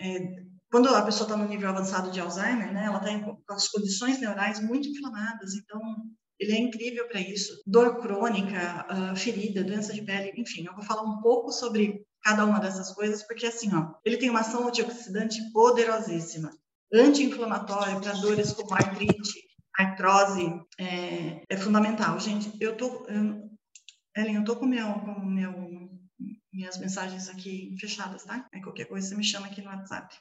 é, 0.00 0.42
quando 0.72 0.88
a 0.88 1.02
pessoa 1.02 1.26
está 1.26 1.36
no 1.36 1.46
nível 1.46 1.68
avançado 1.68 2.10
de 2.10 2.18
Alzheimer, 2.18 2.72
né, 2.72 2.86
ela 2.86 2.96
está 2.96 3.20
com 3.20 3.52
as 3.52 3.68
condições 3.68 4.18
neurais 4.18 4.58
muito 4.58 4.88
inflamadas, 4.88 5.52
então 5.52 5.78
ele 6.40 6.52
é 6.52 6.58
incrível 6.58 7.06
para 7.08 7.20
isso. 7.20 7.62
Dor 7.66 8.00
crônica, 8.00 8.86
uh, 8.90 9.14
ferida, 9.14 9.62
doença 9.62 9.92
de 9.92 10.00
pele, 10.00 10.32
enfim, 10.34 10.64
eu 10.64 10.74
vou 10.74 10.82
falar 10.82 11.02
um 11.02 11.20
pouco 11.20 11.52
sobre 11.52 12.02
cada 12.22 12.46
uma 12.46 12.58
dessas 12.58 12.90
coisas, 12.94 13.22
porque 13.22 13.44
assim, 13.44 13.68
ó, 13.74 13.92
ele 14.02 14.16
tem 14.16 14.30
uma 14.30 14.40
ação 14.40 14.66
antioxidante 14.66 15.38
poderosíssima, 15.52 16.50
anti-inflamatório 16.90 18.00
para 18.00 18.14
dores 18.14 18.54
como 18.54 18.72
artrite, 18.72 19.42
artrose, 19.76 20.58
é, 20.78 21.42
é, 21.50 21.56
fundamental. 21.58 22.18
Gente, 22.18 22.50
eu 22.58 22.74
tô, 22.78 23.06
eu, 23.08 23.50
Ellen, 24.16 24.36
eu 24.36 24.44
tô 24.44 24.56
com 24.56 24.64
meu, 24.64 24.90
com 24.94 25.20
meu, 25.20 25.52
minhas 26.50 26.78
mensagens 26.78 27.28
aqui 27.28 27.76
fechadas, 27.78 28.24
tá? 28.24 28.48
É 28.54 28.60
qualquer 28.60 28.86
coisa 28.86 29.06
você 29.06 29.14
me 29.14 29.24
chama 29.24 29.48
aqui 29.48 29.60
no 29.60 29.68
WhatsApp. 29.68 30.16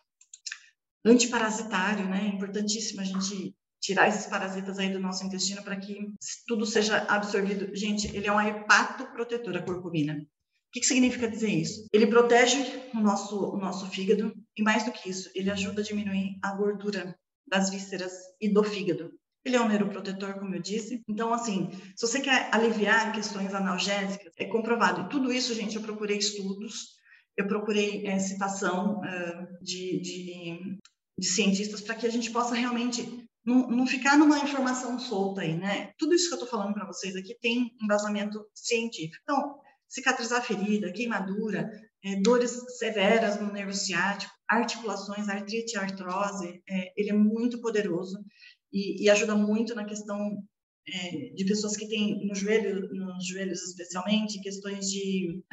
Antiparasitário, 1.06 2.08
né? 2.08 2.26
É 2.26 2.36
importantíssimo 2.36 3.02
a 3.02 3.04
gente 3.04 3.56
tirar 3.82 4.08
esses 4.08 4.28
parasitas 4.28 4.78
aí 4.78 4.94
do 4.94 5.00
nosso 5.00 5.26
intestino 5.26 5.64
para 5.64 5.76
que 5.76 6.14
tudo 6.48 6.66
seja 6.66 7.06
absorvido. 7.10 7.76
Gente, 7.76 8.16
ele 8.16 8.28
é 8.28 8.32
um 8.32 8.40
hepatoprotetor, 8.40 9.58
a 9.58 9.62
curcumina. 9.62 10.14
O 10.14 10.72
que, 10.72 10.80
que 10.80 10.86
significa 10.86 11.28
dizer 11.28 11.50
isso? 11.50 11.86
Ele 11.92 12.08
protege 12.08 12.58
o 12.94 13.00
nosso, 13.00 13.38
o 13.38 13.58
nosso 13.58 13.90
fígado 13.90 14.34
e, 14.56 14.64
mais 14.64 14.86
do 14.86 14.92
que 14.92 15.10
isso, 15.10 15.30
ele 15.36 15.50
ajuda 15.50 15.82
a 15.82 15.84
diminuir 15.84 16.38
a 16.42 16.54
gordura 16.56 17.14
das 17.46 17.70
vísceras 17.70 18.14
e 18.40 18.48
do 18.48 18.64
fígado. 18.64 19.12
Ele 19.44 19.56
é 19.56 19.62
um 19.62 19.68
neuroprotetor, 19.68 20.36
como 20.36 20.56
eu 20.56 20.62
disse. 20.62 21.02
Então, 21.10 21.34
assim, 21.34 21.72
se 21.96 22.08
você 22.08 22.22
quer 22.22 22.50
aliviar 22.54 23.12
questões 23.12 23.54
analgésicas, 23.54 24.32
é 24.38 24.46
comprovado. 24.46 25.02
E 25.02 25.10
tudo 25.10 25.34
isso, 25.34 25.54
gente, 25.56 25.76
eu 25.76 25.82
procurei 25.82 26.18
estudos, 26.18 27.01
eu 27.42 27.48
procurei 27.48 28.06
é, 28.06 28.20
citação 28.20 29.00
uh, 29.00 29.64
de, 29.64 30.00
de, 30.00 30.78
de 31.18 31.28
cientistas 31.28 31.82
para 31.82 31.96
que 31.96 32.06
a 32.06 32.12
gente 32.12 32.32
possa 32.32 32.56
realmente 32.56 33.28
não, 33.46 33.68
não 33.68 33.88
ficar 33.88 34.18
numa 34.18 34.40
informação 34.40 35.00
solta 35.00 35.42
aí, 35.42 35.58
né? 35.58 35.92
Tudo 35.98 36.14
isso 36.14 36.28
que 36.28 36.34
eu 36.34 36.44
estou 36.44 36.50
falando 36.50 36.74
para 36.74 36.86
vocês 36.86 37.16
aqui 37.16 37.36
tem 37.40 37.72
embasamento 37.82 38.46
científico. 38.54 39.18
Então, 39.24 39.60
cicatrizar 39.88 40.44
ferida, 40.44 40.92
queimadura, 40.92 41.70
é, 42.04 42.16
dores 42.22 42.52
severas 42.78 43.40
no 43.40 43.52
nervo 43.52 43.74
ciático, 43.74 44.34
articulações, 44.48 45.28
artrite, 45.28 45.78
artrose, 45.78 46.62
é, 46.70 46.94
ele 46.96 47.10
é 47.10 47.14
muito 47.14 47.62
poderoso 47.62 48.24
e, 48.72 49.04
e 49.04 49.10
ajuda 49.10 49.36
muito 49.36 49.74
na 49.76 49.86
questão 49.86 50.44
é, 50.88 51.34
de 51.36 51.46
pessoas 51.46 51.76
que 51.78 51.88
têm 51.88 52.26
no 52.28 52.36
joelho, 52.36 52.90
nos 52.94 53.28
joelhos 53.28 53.62
especialmente, 53.64 54.42
questões 54.42 54.90
de 54.90 55.44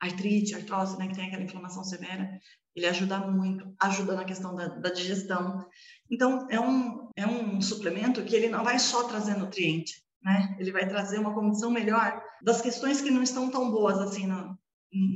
artrite, 0.00 0.54
artrose, 0.54 0.96
né, 0.98 1.08
que 1.08 1.14
tem 1.14 1.26
aquela 1.26 1.42
inflamação 1.42 1.84
severa, 1.84 2.28
ele 2.74 2.86
ajuda 2.86 3.18
muito, 3.18 3.74
ajuda 3.78 4.14
na 4.14 4.24
questão 4.24 4.54
da, 4.54 4.68
da, 4.68 4.90
digestão. 4.90 5.66
Então, 6.10 6.46
é 6.50 6.58
um, 6.58 7.10
é 7.16 7.26
um 7.26 7.60
suplemento 7.60 8.22
que 8.24 8.34
ele 8.34 8.48
não 8.48 8.64
vai 8.64 8.78
só 8.78 9.04
trazer 9.04 9.36
nutriente, 9.36 10.02
né? 10.22 10.56
Ele 10.58 10.72
vai 10.72 10.88
trazer 10.88 11.18
uma 11.18 11.34
condição 11.34 11.70
melhor 11.70 12.22
das 12.42 12.60
questões 12.60 13.00
que 13.00 13.10
não 13.10 13.22
estão 13.22 13.50
tão 13.50 13.70
boas 13.70 13.98
assim 13.98 14.26
no, 14.26 14.56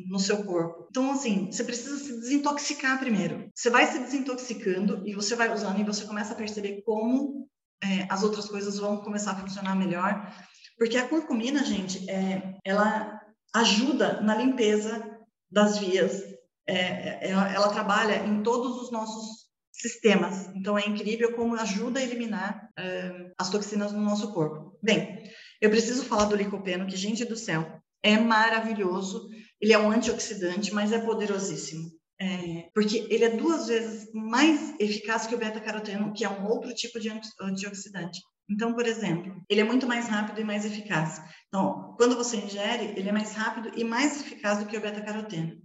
no 0.09 0.19
seu 0.19 0.45
corpo. 0.45 0.87
Então, 0.91 1.13
assim, 1.13 1.51
você 1.51 1.65
precisa 1.65 1.97
se 1.97 2.21
desintoxicar 2.21 2.99
primeiro. 2.99 3.51
Você 3.55 3.71
vai 3.71 3.87
se 3.87 3.99
desintoxicando 3.99 5.03
e 5.07 5.15
você 5.15 5.35
vai 5.35 5.53
usando 5.53 5.81
e 5.81 5.85
você 5.85 6.05
começa 6.05 6.33
a 6.33 6.37
perceber 6.37 6.83
como 6.83 7.49
é, 7.83 8.07
as 8.11 8.23
outras 8.23 8.49
coisas 8.49 8.79
vão 8.79 8.99
começar 8.99 9.33
a 9.33 9.37
funcionar 9.37 9.77
melhor. 9.77 10.33
Porque 10.77 10.97
a 10.97 11.09
curcumina, 11.09 11.65
gente, 11.65 12.09
é, 12.11 12.59
ela 12.65 13.21
ajuda 13.55 14.21
na 14.21 14.37
limpeza 14.37 15.19
das 15.51 15.79
vias. 15.79 16.23
É, 16.67 17.31
ela, 17.31 17.53
ela 17.53 17.69
trabalha 17.69 18.27
em 18.27 18.43
todos 18.43 18.81
os 18.83 18.91
nossos 18.91 19.45
sistemas. 19.71 20.49
Então, 20.55 20.79
é 20.79 20.87
incrível 20.87 21.33
como 21.35 21.55
ajuda 21.55 22.01
a 22.01 22.03
eliminar 22.03 22.71
é, 22.79 23.31
as 23.39 23.51
toxinas 23.51 23.93
no 23.93 24.01
nosso 24.01 24.33
corpo. 24.33 24.79
Bem, 24.83 25.31
eu 25.61 25.71
preciso 25.71 26.05
falar 26.05 26.25
do 26.25 26.37
licopeno, 26.37 26.87
que, 26.87 26.97
gente 26.97 27.25
do 27.25 27.37
céu, 27.37 27.81
é 28.03 28.19
maravilhoso. 28.19 29.29
Ele 29.61 29.73
é 29.73 29.79
um 29.79 29.91
antioxidante, 29.91 30.73
mas 30.73 30.93
é 30.93 30.99
poderosíssimo. 30.99 31.91
É, 32.21 32.69
porque 32.73 33.07
ele 33.11 33.25
é 33.25 33.37
duas 33.37 33.67
vezes 33.67 34.09
mais 34.15 34.75
eficaz 34.79 35.27
que 35.27 35.35
o 35.35 35.39
beta-caroteno, 35.39 36.13
que 36.13 36.25
é 36.25 36.31
um 36.31 36.47
outro 36.47 36.73
tipo 36.73 37.01
de 37.01 37.11
antioxidante. 37.41 38.21
Então, 38.49 38.75
por 38.75 38.87
exemplo, 38.87 39.43
ele 39.49 39.61
é 39.61 39.65
muito 39.65 39.87
mais 39.87 40.09
rápido 40.09 40.41
e 40.41 40.45
mais 40.45 40.65
eficaz. 40.65 41.21
Então, 41.49 41.95
quando 41.97 42.17
você 42.17 42.37
ingere, 42.37 42.93
ele 42.97 43.09
é 43.09 43.13
mais 43.13 43.33
rápido 43.33 43.71
e 43.75 43.85
mais 43.85 44.21
eficaz 44.21 44.59
do 44.59 44.67
que 44.67 44.77
o 44.77 44.81
beta-caroteno. 44.81 45.57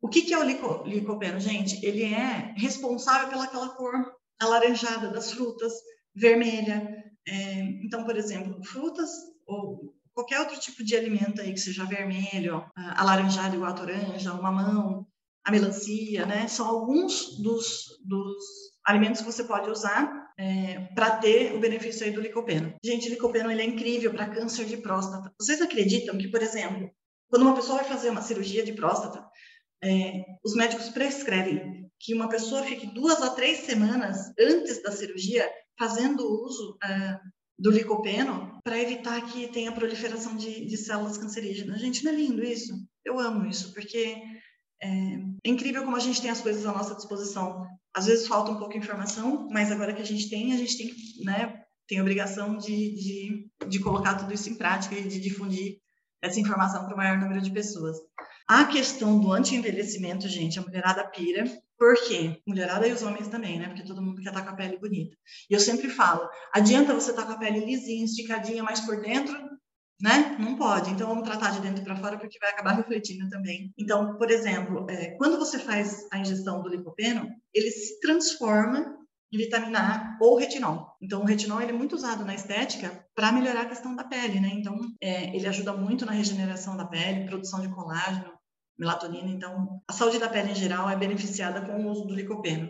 O 0.00 0.08
que, 0.08 0.22
que 0.22 0.34
é 0.34 0.38
o 0.38 0.42
lico, 0.42 0.82
licopeno, 0.86 1.40
gente? 1.40 1.84
Ele 1.84 2.04
é 2.04 2.52
responsável 2.56 3.28
pelaquela 3.28 3.70
cor 3.70 3.92
alaranjada 4.38 5.08
das 5.08 5.32
frutas, 5.32 5.72
vermelha. 6.14 7.04
É, 7.26 7.60
então, 7.82 8.04
por 8.04 8.16
exemplo, 8.16 8.62
frutas 8.64 9.10
ou 9.46 9.94
qualquer 10.12 10.40
outro 10.40 10.60
tipo 10.60 10.84
de 10.84 10.94
alimento 10.94 11.40
aí 11.40 11.52
que 11.52 11.60
seja 11.60 11.86
vermelho, 11.86 12.64
alaranjado 12.76 13.56
igual 13.56 13.70
a 13.70 13.74
toranja, 13.74 14.34
o 14.34 14.42
mamão, 14.42 15.06
a 15.44 15.50
melancia, 15.50 16.24
né? 16.26 16.48
São 16.48 16.66
alguns 16.66 17.38
dos, 17.42 17.98
dos 18.04 18.44
alimentos 18.84 19.20
que 19.20 19.26
você 19.26 19.44
pode 19.44 19.70
usar 19.70 20.23
é, 20.38 20.80
para 20.94 21.16
ter 21.18 21.54
o 21.54 21.60
benefício 21.60 22.04
aí 22.04 22.12
do 22.12 22.20
licopeno. 22.20 22.74
Gente, 22.84 23.08
o 23.08 23.10
licopeno 23.10 23.50
ele 23.50 23.62
é 23.62 23.66
incrível 23.66 24.12
para 24.12 24.28
câncer 24.28 24.64
de 24.66 24.76
próstata. 24.76 25.32
Vocês 25.40 25.60
acreditam 25.60 26.18
que, 26.18 26.28
por 26.28 26.42
exemplo, 26.42 26.90
quando 27.28 27.42
uma 27.42 27.54
pessoa 27.54 27.78
vai 27.78 27.86
fazer 27.86 28.10
uma 28.10 28.22
cirurgia 28.22 28.64
de 28.64 28.72
próstata, 28.72 29.24
é, 29.82 30.24
os 30.44 30.54
médicos 30.54 30.88
prescrevem 30.88 31.90
que 32.00 32.14
uma 32.14 32.28
pessoa 32.28 32.62
fique 32.62 32.86
duas 32.86 33.22
a 33.22 33.30
três 33.30 33.60
semanas 33.60 34.32
antes 34.38 34.82
da 34.82 34.92
cirurgia 34.92 35.48
fazendo 35.78 36.26
uso 36.26 36.76
é, 36.82 37.18
do 37.58 37.70
licopeno 37.70 38.58
para 38.64 38.80
evitar 38.80 39.20
que 39.26 39.48
tenha 39.48 39.72
proliferação 39.72 40.36
de, 40.36 40.66
de, 40.66 40.76
células 40.76 41.18
cancerígenas. 41.18 41.80
Gente, 41.80 42.04
não 42.04 42.12
é 42.12 42.16
lindo 42.16 42.44
isso? 42.44 42.74
Eu 43.04 43.18
amo 43.18 43.46
isso, 43.48 43.72
porque 43.72 44.22
é, 44.84 45.14
é, 45.44 45.50
incrível 45.50 45.84
como 45.84 45.96
a 45.96 46.00
gente 46.00 46.20
tem 46.20 46.30
as 46.30 46.40
coisas 46.40 46.66
à 46.66 46.72
nossa 46.72 46.94
disposição. 46.94 47.66
Às 47.94 48.06
vezes 48.06 48.26
falta 48.26 48.50
um 48.50 48.58
pouco 48.58 48.72
de 48.72 48.78
informação, 48.78 49.48
mas 49.50 49.72
agora 49.72 49.94
que 49.94 50.02
a 50.02 50.06
gente 50.06 50.28
tem, 50.28 50.52
a 50.52 50.56
gente 50.56 50.76
tem, 50.76 50.94
né, 51.24 51.62
tem 51.88 52.00
obrigação 52.00 52.56
de, 52.56 52.94
de, 52.94 53.50
de 53.68 53.78
colocar 53.80 54.14
tudo 54.14 54.34
isso 54.34 54.50
em 54.50 54.56
prática 54.56 54.94
e 54.94 55.08
de 55.08 55.20
difundir 55.20 55.78
essa 56.20 56.40
informação 56.40 56.84
para 56.84 56.94
o 56.94 56.96
maior 56.96 57.18
número 57.18 57.40
de 57.40 57.50
pessoas. 57.50 57.96
A 58.48 58.64
questão 58.64 59.18
do 59.18 59.32
anti-envelhecimento, 59.32 60.28
gente, 60.28 60.58
a 60.58 60.62
mulherada 60.62 61.06
pira, 61.08 61.44
por 61.78 61.94
quê? 62.06 62.40
Mulherada 62.46 62.86
e 62.86 62.92
os 62.92 63.02
homens 63.02 63.28
também, 63.28 63.58
né? 63.58 63.68
Porque 63.68 63.84
todo 63.84 64.02
mundo 64.02 64.22
quer 64.22 64.28
estar 64.28 64.42
com 64.42 64.50
a 64.50 64.54
pele 64.54 64.78
bonita. 64.78 65.16
E 65.50 65.54
eu 65.54 65.60
sempre 65.60 65.88
falo, 65.88 66.28
adianta 66.52 66.94
você 66.94 67.10
estar 67.10 67.26
com 67.26 67.32
a 67.32 67.38
pele 67.38 67.64
lisinha, 67.64 68.04
esticadinha, 68.04 68.62
mas 68.62 68.80
por 68.80 69.00
dentro, 69.00 69.36
né? 70.00 70.36
Não 70.38 70.56
pode. 70.56 70.90
Então 70.90 71.08
vamos 71.08 71.24
tratar 71.24 71.50
de 71.50 71.60
dentro 71.60 71.84
para 71.84 71.96
fora 71.96 72.18
porque 72.18 72.38
vai 72.38 72.50
acabar 72.50 72.72
refletindo 72.72 73.28
também. 73.28 73.72
Então, 73.78 74.16
por 74.16 74.30
exemplo, 74.30 74.86
é, 74.90 75.16
quando 75.16 75.38
você 75.38 75.58
faz 75.58 76.06
a 76.12 76.18
ingestão 76.18 76.62
do 76.62 76.68
licopeno, 76.68 77.28
ele 77.52 77.70
se 77.70 78.00
transforma 78.00 78.96
em 79.32 79.38
vitamina 79.38 79.78
A 79.78 80.18
ou 80.20 80.36
retinol. 80.36 80.96
Então, 81.02 81.22
o 81.22 81.24
retinol 81.24 81.60
ele 81.60 81.72
é 81.72 81.74
muito 81.74 81.96
usado 81.96 82.24
na 82.24 82.34
estética 82.34 83.04
para 83.14 83.32
melhorar 83.32 83.62
a 83.62 83.68
questão 83.68 83.94
da 83.94 84.04
pele, 84.04 84.40
né? 84.40 84.50
Então, 84.52 84.78
é, 85.00 85.34
ele 85.34 85.46
ajuda 85.46 85.72
muito 85.72 86.06
na 86.06 86.12
regeneração 86.12 86.76
da 86.76 86.84
pele, 86.84 87.26
produção 87.26 87.60
de 87.60 87.68
colágeno, 87.68 88.32
melatonina. 88.78 89.28
Então, 89.28 89.80
a 89.88 89.92
saúde 89.92 90.18
da 90.18 90.28
pele 90.28 90.52
em 90.52 90.54
geral 90.54 90.88
é 90.88 90.96
beneficiada 90.96 91.60
com 91.62 91.84
o 91.84 91.90
uso 91.90 92.04
do 92.04 92.14
licopeno. 92.14 92.68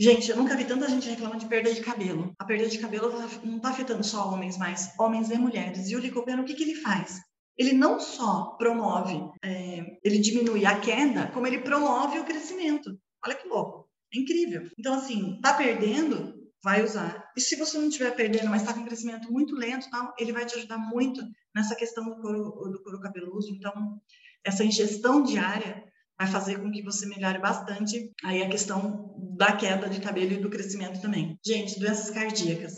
Gente, 0.00 0.30
eu 0.30 0.36
nunca 0.38 0.56
vi 0.56 0.64
tanta 0.64 0.88
gente 0.88 1.10
reclamando 1.10 1.40
de 1.40 1.46
perda 1.46 1.74
de 1.74 1.82
cabelo. 1.82 2.32
A 2.38 2.44
perda 2.46 2.66
de 2.66 2.78
cabelo 2.78 3.10
tá, 3.10 3.28
não 3.44 3.58
está 3.58 3.68
afetando 3.68 4.02
só 4.02 4.32
homens, 4.32 4.56
mas 4.56 4.94
homens 4.98 5.30
e 5.30 5.36
mulheres. 5.36 5.90
E 5.90 5.94
o 5.94 5.98
licopeno, 5.98 6.40
o 6.40 6.44
que, 6.46 6.54
que 6.54 6.62
ele 6.62 6.76
faz? 6.76 7.20
Ele 7.54 7.74
não 7.74 8.00
só 8.00 8.56
promove, 8.56 9.20
é, 9.44 9.98
ele 10.02 10.18
diminui 10.18 10.64
a 10.64 10.80
queda, 10.80 11.26
como 11.32 11.46
ele 11.46 11.58
promove 11.58 12.18
o 12.18 12.24
crescimento. 12.24 12.98
Olha 13.22 13.34
que 13.34 13.46
louco. 13.46 13.90
É 14.14 14.18
incrível. 14.18 14.70
Então, 14.78 14.94
assim, 14.94 15.38
tá 15.42 15.52
perdendo, 15.52 16.34
vai 16.64 16.82
usar. 16.82 17.30
E 17.36 17.40
se 17.42 17.56
você 17.56 17.76
não 17.76 17.88
estiver 17.88 18.16
perdendo, 18.16 18.48
mas 18.48 18.62
está 18.62 18.72
com 18.72 18.86
crescimento 18.86 19.30
muito 19.30 19.54
lento, 19.54 19.90
tal, 19.90 20.14
ele 20.18 20.32
vai 20.32 20.46
te 20.46 20.56
ajudar 20.56 20.78
muito 20.78 21.20
nessa 21.54 21.74
questão 21.74 22.06
do 22.06 22.16
couro, 22.22 22.70
do 22.70 22.82
couro 22.82 23.00
cabeloso. 23.00 23.54
Então, 23.54 24.00
essa 24.42 24.64
ingestão 24.64 25.22
diária 25.22 25.89
vai 26.20 26.28
fazer 26.28 26.58
com 26.58 26.70
que 26.70 26.82
você 26.82 27.06
melhore 27.06 27.38
bastante 27.38 28.12
aí 28.22 28.42
a 28.42 28.48
questão 28.50 29.14
da 29.38 29.56
queda 29.56 29.88
de 29.88 30.02
cabelo 30.02 30.32
e 30.32 30.36
do 30.36 30.50
crescimento 30.50 31.00
também. 31.00 31.38
Gente, 31.44 31.80
doenças 31.80 32.10
cardíacas. 32.10 32.74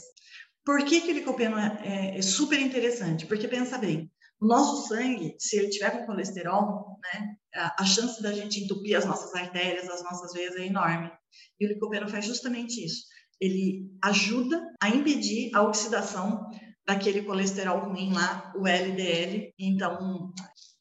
Por 0.64 0.84
que, 0.84 1.00
que 1.00 1.10
o 1.10 1.14
licopeno 1.14 1.58
é, 1.58 1.80
é, 1.82 2.18
é 2.18 2.22
super 2.22 2.60
interessante? 2.60 3.26
Porque 3.26 3.48
pensa 3.48 3.78
bem, 3.78 4.08
o 4.40 4.46
nosso 4.46 4.86
sangue, 4.86 5.34
se 5.40 5.58
ele 5.58 5.70
tiver 5.70 5.90
com 5.90 6.06
colesterol, 6.06 7.00
né, 7.02 7.34
a, 7.56 7.82
a 7.82 7.84
chance 7.84 8.22
da 8.22 8.32
gente 8.32 8.62
entupir 8.62 8.96
as 8.96 9.04
nossas 9.04 9.34
artérias, 9.34 9.88
as 9.88 10.04
nossas 10.04 10.32
veias 10.32 10.54
é 10.54 10.66
enorme. 10.66 11.10
E 11.58 11.66
o 11.66 11.68
licopeno 11.68 12.08
faz 12.08 12.24
justamente 12.24 12.84
isso. 12.84 13.06
Ele 13.40 13.90
ajuda 14.04 14.62
a 14.80 14.88
impedir 14.88 15.50
a 15.52 15.62
oxidação 15.62 16.48
daquele 16.86 17.22
colesterol 17.22 17.88
ruim 17.88 18.12
lá, 18.12 18.52
o 18.56 18.68
LDL. 18.68 19.52
Então, 19.58 20.32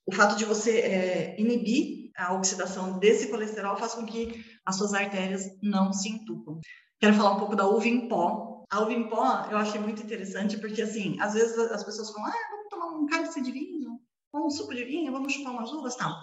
o 0.06 0.14
fato 0.14 0.38
de 0.38 0.46
você 0.46 0.78
é, 0.80 1.42
inibir 1.42 2.01
a 2.18 2.34
oxidação 2.34 3.00
desse 3.00 3.28
colesterol 3.28 3.78
faz 3.78 3.94
com 3.94 4.06
que 4.06 4.44
as 4.66 4.76
suas 4.78 4.94
artérias 4.94 5.44
não 5.62 5.92
se 5.94 6.10
entupam. 6.10 6.60
Quero 7.00 7.16
falar 7.16 7.32
um 7.32 7.40
pouco 7.40 7.56
da 7.56 7.68
uva 7.68 7.88
em 7.88 8.08
pó. 8.08 8.64
A 8.70 8.82
uva 8.82 8.94
em 8.94 9.10
pó 9.10 9.48
eu 9.50 9.58
achei 9.58 9.80
muito 9.80 10.02
interessante 10.04 10.58
porque, 10.58 10.82
assim, 10.82 11.20
às 11.20 11.34
vezes 11.34 11.58
as 11.58 11.84
pessoas 11.84 12.12
falam, 12.12 12.30
ah, 12.30 12.50
vamos 12.52 12.70
tomar 12.70 12.88
um 12.88 13.06
cálice 13.08 13.42
de 13.42 13.52
vinho, 13.52 14.00
um 14.34 14.50
suco 14.50 14.74
de 14.74 14.86
vinho, 14.86 15.12
vamos 15.12 15.34
chupar 15.34 15.54
umas 15.54 15.72
uvas, 15.72 15.96
tal. 15.96 16.14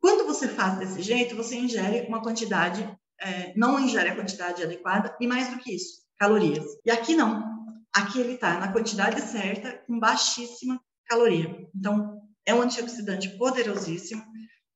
Quando 0.00 0.26
você 0.26 0.48
faz 0.48 0.78
desse 0.78 1.00
jeito, 1.02 1.36
você 1.36 1.56
ingere 1.56 2.06
uma 2.06 2.22
quantidade, 2.22 2.82
é, 3.20 3.52
não 3.56 3.80
ingere 3.80 4.10
a 4.10 4.14
quantidade 4.16 4.62
adequada 4.62 5.16
e 5.20 5.26
mais 5.26 5.48
do 5.48 5.58
que 5.58 5.74
isso, 5.74 6.02
calorias. 6.18 6.64
E 6.84 6.90
aqui 6.90 7.14
não. 7.14 7.42
Aqui 7.94 8.20
ele 8.20 8.34
está 8.34 8.58
na 8.58 8.72
quantidade 8.72 9.20
certa, 9.20 9.78
com 9.86 9.98
baixíssima 9.98 10.80
caloria. 11.08 11.68
Então, 11.74 12.20
é 12.44 12.54
um 12.54 12.60
antioxidante 12.60 13.28
poderosíssimo. 13.38 14.22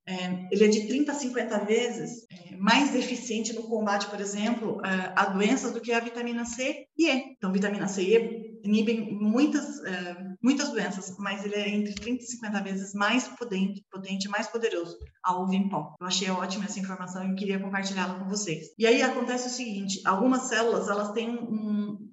É, 0.09 0.49
ele 0.51 0.65
é 0.65 0.69
de 0.69 0.87
30 0.87 1.13
a 1.13 1.15
50 1.15 1.65
vezes 1.67 2.27
é, 2.33 2.57
mais 2.57 2.95
eficiente 2.95 3.53
no 3.53 3.65
combate, 3.65 4.07
por 4.07 4.19
exemplo, 4.19 4.81
a, 4.83 5.23
a, 5.23 5.27
doenças 5.27 5.73
do 5.73 5.83
que 5.83 5.93
a 5.93 6.01
vitamina 6.01 6.47
C 6.47 6.87
e 6.97 7.11
E. 7.11 7.35
Então, 7.37 7.53
vitamina 7.53 7.87
C 7.87 8.03
e 8.03 8.17
E 8.17 8.61
inibem 8.65 9.13
muitas, 9.13 9.85
é, 9.85 10.17
muitas 10.43 10.71
doenças, 10.71 11.15
mas 11.19 11.45
ele 11.45 11.57
é 11.57 11.69
entre 11.69 11.95
30 11.95 12.23
e 12.23 12.27
50 12.27 12.63
vezes 12.63 12.95
mais 12.95 13.29
potente, 13.29 13.85
potente 13.91 14.29
mais 14.31 14.47
poderoso 14.47 14.97
a 15.23 15.39
uva 15.39 15.55
em 15.55 15.69
pó. 15.69 15.95
Eu 16.01 16.07
achei 16.07 16.31
ótima 16.31 16.65
essa 16.65 16.81
informação 16.81 17.31
e 17.31 17.35
queria 17.35 17.61
compartilhá-la 17.61 18.19
com 18.19 18.29
vocês. 18.31 18.69
E 18.79 18.87
aí 18.87 19.03
acontece 19.03 19.49
o 19.49 19.51
seguinte, 19.51 20.01
algumas 20.07 20.43
células, 20.43 20.89
elas 20.89 21.13
têm 21.13 21.29
um, 21.29 22.08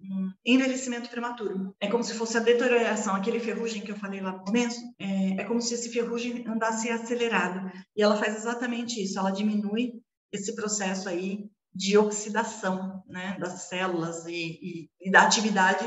envelhecimento 0.45 1.09
prematuro. 1.09 1.75
É 1.79 1.87
como 1.87 2.03
se 2.03 2.13
fosse 2.13 2.37
a 2.37 2.41
deterioração, 2.41 3.15
aquele 3.15 3.39
ferrugem 3.39 3.81
que 3.81 3.91
eu 3.91 3.95
falei 3.95 4.21
lá 4.21 4.33
no 4.33 4.43
começo, 4.43 4.79
é, 4.99 5.41
é 5.41 5.43
como 5.43 5.61
se 5.61 5.73
esse 5.73 5.89
ferrugem 5.91 6.47
andasse 6.47 6.89
acelerado. 6.89 7.71
E 7.95 8.03
ela 8.03 8.15
faz 8.17 8.35
exatamente 8.35 9.01
isso, 9.01 9.17
ela 9.17 9.31
diminui 9.31 9.93
esse 10.31 10.53
processo 10.53 11.09
aí 11.09 11.49
de 11.73 11.97
oxidação 11.97 13.03
né, 13.07 13.37
das 13.39 13.63
células 13.63 14.25
e, 14.25 14.31
e, 14.31 14.89
e 15.01 15.11
da 15.11 15.23
atividade 15.23 15.85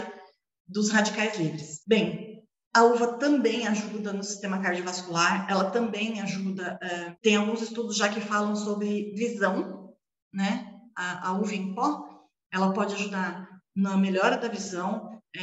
dos 0.67 0.91
radicais 0.91 1.39
livres. 1.39 1.81
Bem, 1.87 2.43
a 2.75 2.85
uva 2.85 3.19
também 3.19 3.67
ajuda 3.67 4.13
no 4.13 4.23
sistema 4.23 4.61
cardiovascular, 4.61 5.51
ela 5.51 5.71
também 5.71 6.21
ajuda, 6.21 6.79
uh, 6.83 7.17
tem 7.23 7.37
alguns 7.37 7.63
estudos 7.63 7.97
já 7.97 8.09
que 8.09 8.21
falam 8.21 8.55
sobre 8.55 9.15
visão, 9.15 9.95
né? 10.33 10.79
A, 10.95 11.29
a 11.29 11.33
uva 11.33 11.55
em 11.55 11.75
pó, 11.75 12.07
ela 12.53 12.73
pode 12.75 12.95
ajudar 12.95 13.48
na 13.79 13.97
melhora 13.97 14.37
da 14.37 14.49
visão, 14.49 15.21
é, 15.37 15.41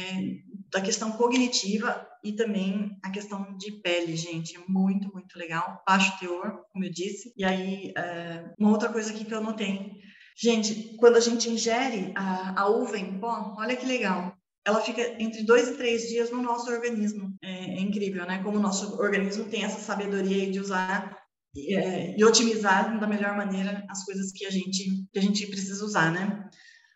da 0.70 0.80
questão 0.80 1.12
cognitiva 1.12 2.06
e 2.22 2.32
também 2.32 2.98
a 3.02 3.10
questão 3.10 3.56
de 3.56 3.72
pele, 3.80 4.14
gente. 4.16 4.56
É 4.56 4.60
muito, 4.68 5.10
muito 5.12 5.38
legal. 5.38 5.82
Baixo 5.86 6.18
teor, 6.18 6.62
como 6.72 6.84
eu 6.84 6.90
disse. 6.90 7.32
E 7.36 7.44
aí, 7.44 7.92
é, 7.96 8.52
uma 8.58 8.70
outra 8.70 8.90
coisa 8.90 9.10
aqui 9.10 9.24
que 9.24 9.34
eu 9.34 9.42
notei. 9.42 9.92
Gente, 10.38 10.96
quando 10.98 11.16
a 11.16 11.20
gente 11.20 11.48
ingere 11.48 12.12
a, 12.14 12.60
a 12.60 12.68
uva 12.68 12.98
em 12.98 13.18
pó, 13.18 13.54
olha 13.58 13.74
que 13.74 13.86
legal 13.86 14.36
ela 14.66 14.80
fica 14.80 15.00
entre 15.22 15.44
dois 15.44 15.68
e 15.68 15.76
três 15.76 16.08
dias 16.08 16.28
no 16.32 16.42
nosso 16.42 16.68
organismo. 16.68 17.32
É, 17.40 17.76
é, 17.76 17.80
incrível, 17.80 18.26
né? 18.26 18.42
Como 18.42 18.58
o 18.58 18.60
nosso 18.60 19.00
organismo 19.00 19.44
tem 19.44 19.62
essa 19.62 19.78
sabedoria 19.78 20.50
de 20.50 20.58
usar 20.58 21.16
e, 21.54 21.72
é, 21.72 22.18
e, 22.18 22.24
otimizar 22.24 22.98
da 22.98 23.06
melhor 23.06 23.36
maneira 23.36 23.86
as 23.88 24.04
coisas 24.04 24.32
que 24.32 24.44
a 24.44 24.50
gente, 24.50 25.06
que 25.12 25.18
a 25.20 25.22
gente 25.22 25.46
precisa 25.46 25.84
usar, 25.84 26.10
né? 26.10 26.50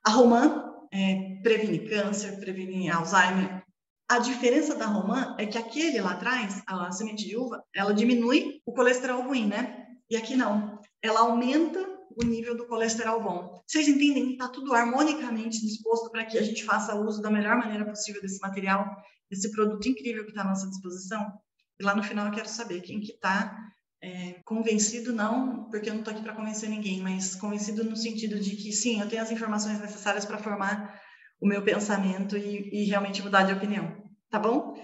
A 0.05 0.11
Roman 0.11 0.70
é, 0.93 1.41
previne 1.43 1.89
câncer, 1.89 2.39
previne 2.39 2.91
Alzheimer. 2.91 3.63
A 4.09 4.19
diferença 4.19 4.75
da 4.75 4.87
Roman 4.87 5.37
é 5.39 5.47
que 5.47 5.57
aquele 5.57 6.01
lá 6.01 6.13
atrás, 6.13 6.63
a 6.67 6.91
semente 6.91 7.29
de 7.29 7.37
uva, 7.37 7.63
ela 7.75 7.95
diminui 7.95 8.61
o 8.67 8.73
colesterol 8.73 9.23
ruim, 9.23 9.47
né? 9.47 9.87
E 10.11 10.17
aqui 10.17 10.35
não. 10.37 10.81
Ela 11.01 11.21
aumenta 11.21 11.79
o 12.17 12.25
nível 12.25 12.57
do 12.57 12.67
colesterol 12.67 13.23
bom. 13.23 13.63
Vocês 13.67 13.87
entendem 13.87 14.27
que 14.27 14.33
está 14.33 14.49
tudo 14.49 14.75
harmonicamente 14.75 15.65
disposto 15.65 16.11
para 16.11 16.25
que 16.25 16.37
a 16.37 16.43
gente 16.43 16.65
faça 16.65 16.97
uso 16.97 17.23
da 17.23 17.31
melhor 17.31 17.57
maneira 17.57 17.85
possível 17.85 18.21
desse 18.21 18.41
material, 18.41 18.85
desse 19.31 19.51
produto 19.53 19.89
incrível 19.89 20.25
que 20.25 20.31
está 20.31 20.43
à 20.43 20.49
nossa 20.49 20.69
disposição? 20.69 21.33
E 21.79 21.85
lá 21.85 21.95
no 21.95 22.03
final 22.03 22.27
eu 22.27 22.33
quero 22.33 22.49
saber 22.49 22.81
quem 22.81 23.01
que 23.01 23.13
está 23.13 23.57
é, 24.03 24.41
convencido, 24.45 25.13
não, 25.13 25.69
porque 25.71 25.89
eu 25.89 25.95
não 25.95 26.01
estou 26.01 26.15
aqui 26.15 26.23
para 26.23 26.35
convencer 26.35 26.69
ninguém, 26.69 27.01
mas 27.01 27.35
convencido 27.35 27.85
no 27.85 27.97
sentido 27.97 28.41
de 28.41 28.57
que 28.57 28.73
sim, 28.73 29.01
eu 29.01 29.09
tenho 29.09 29.23
as 29.23 29.31
informações 29.31 29.79
necessárias 29.81 30.25
para 30.25 30.39
formar 30.39 30.99
o 31.41 31.47
meu 31.47 31.63
pensamento 31.63 32.37
e, 32.37 32.69
e 32.73 32.85
realmente 32.85 33.23
mudar 33.23 33.43
de 33.43 33.53
opinião, 33.53 34.03
tá 34.31 34.39
bom? 34.39 34.75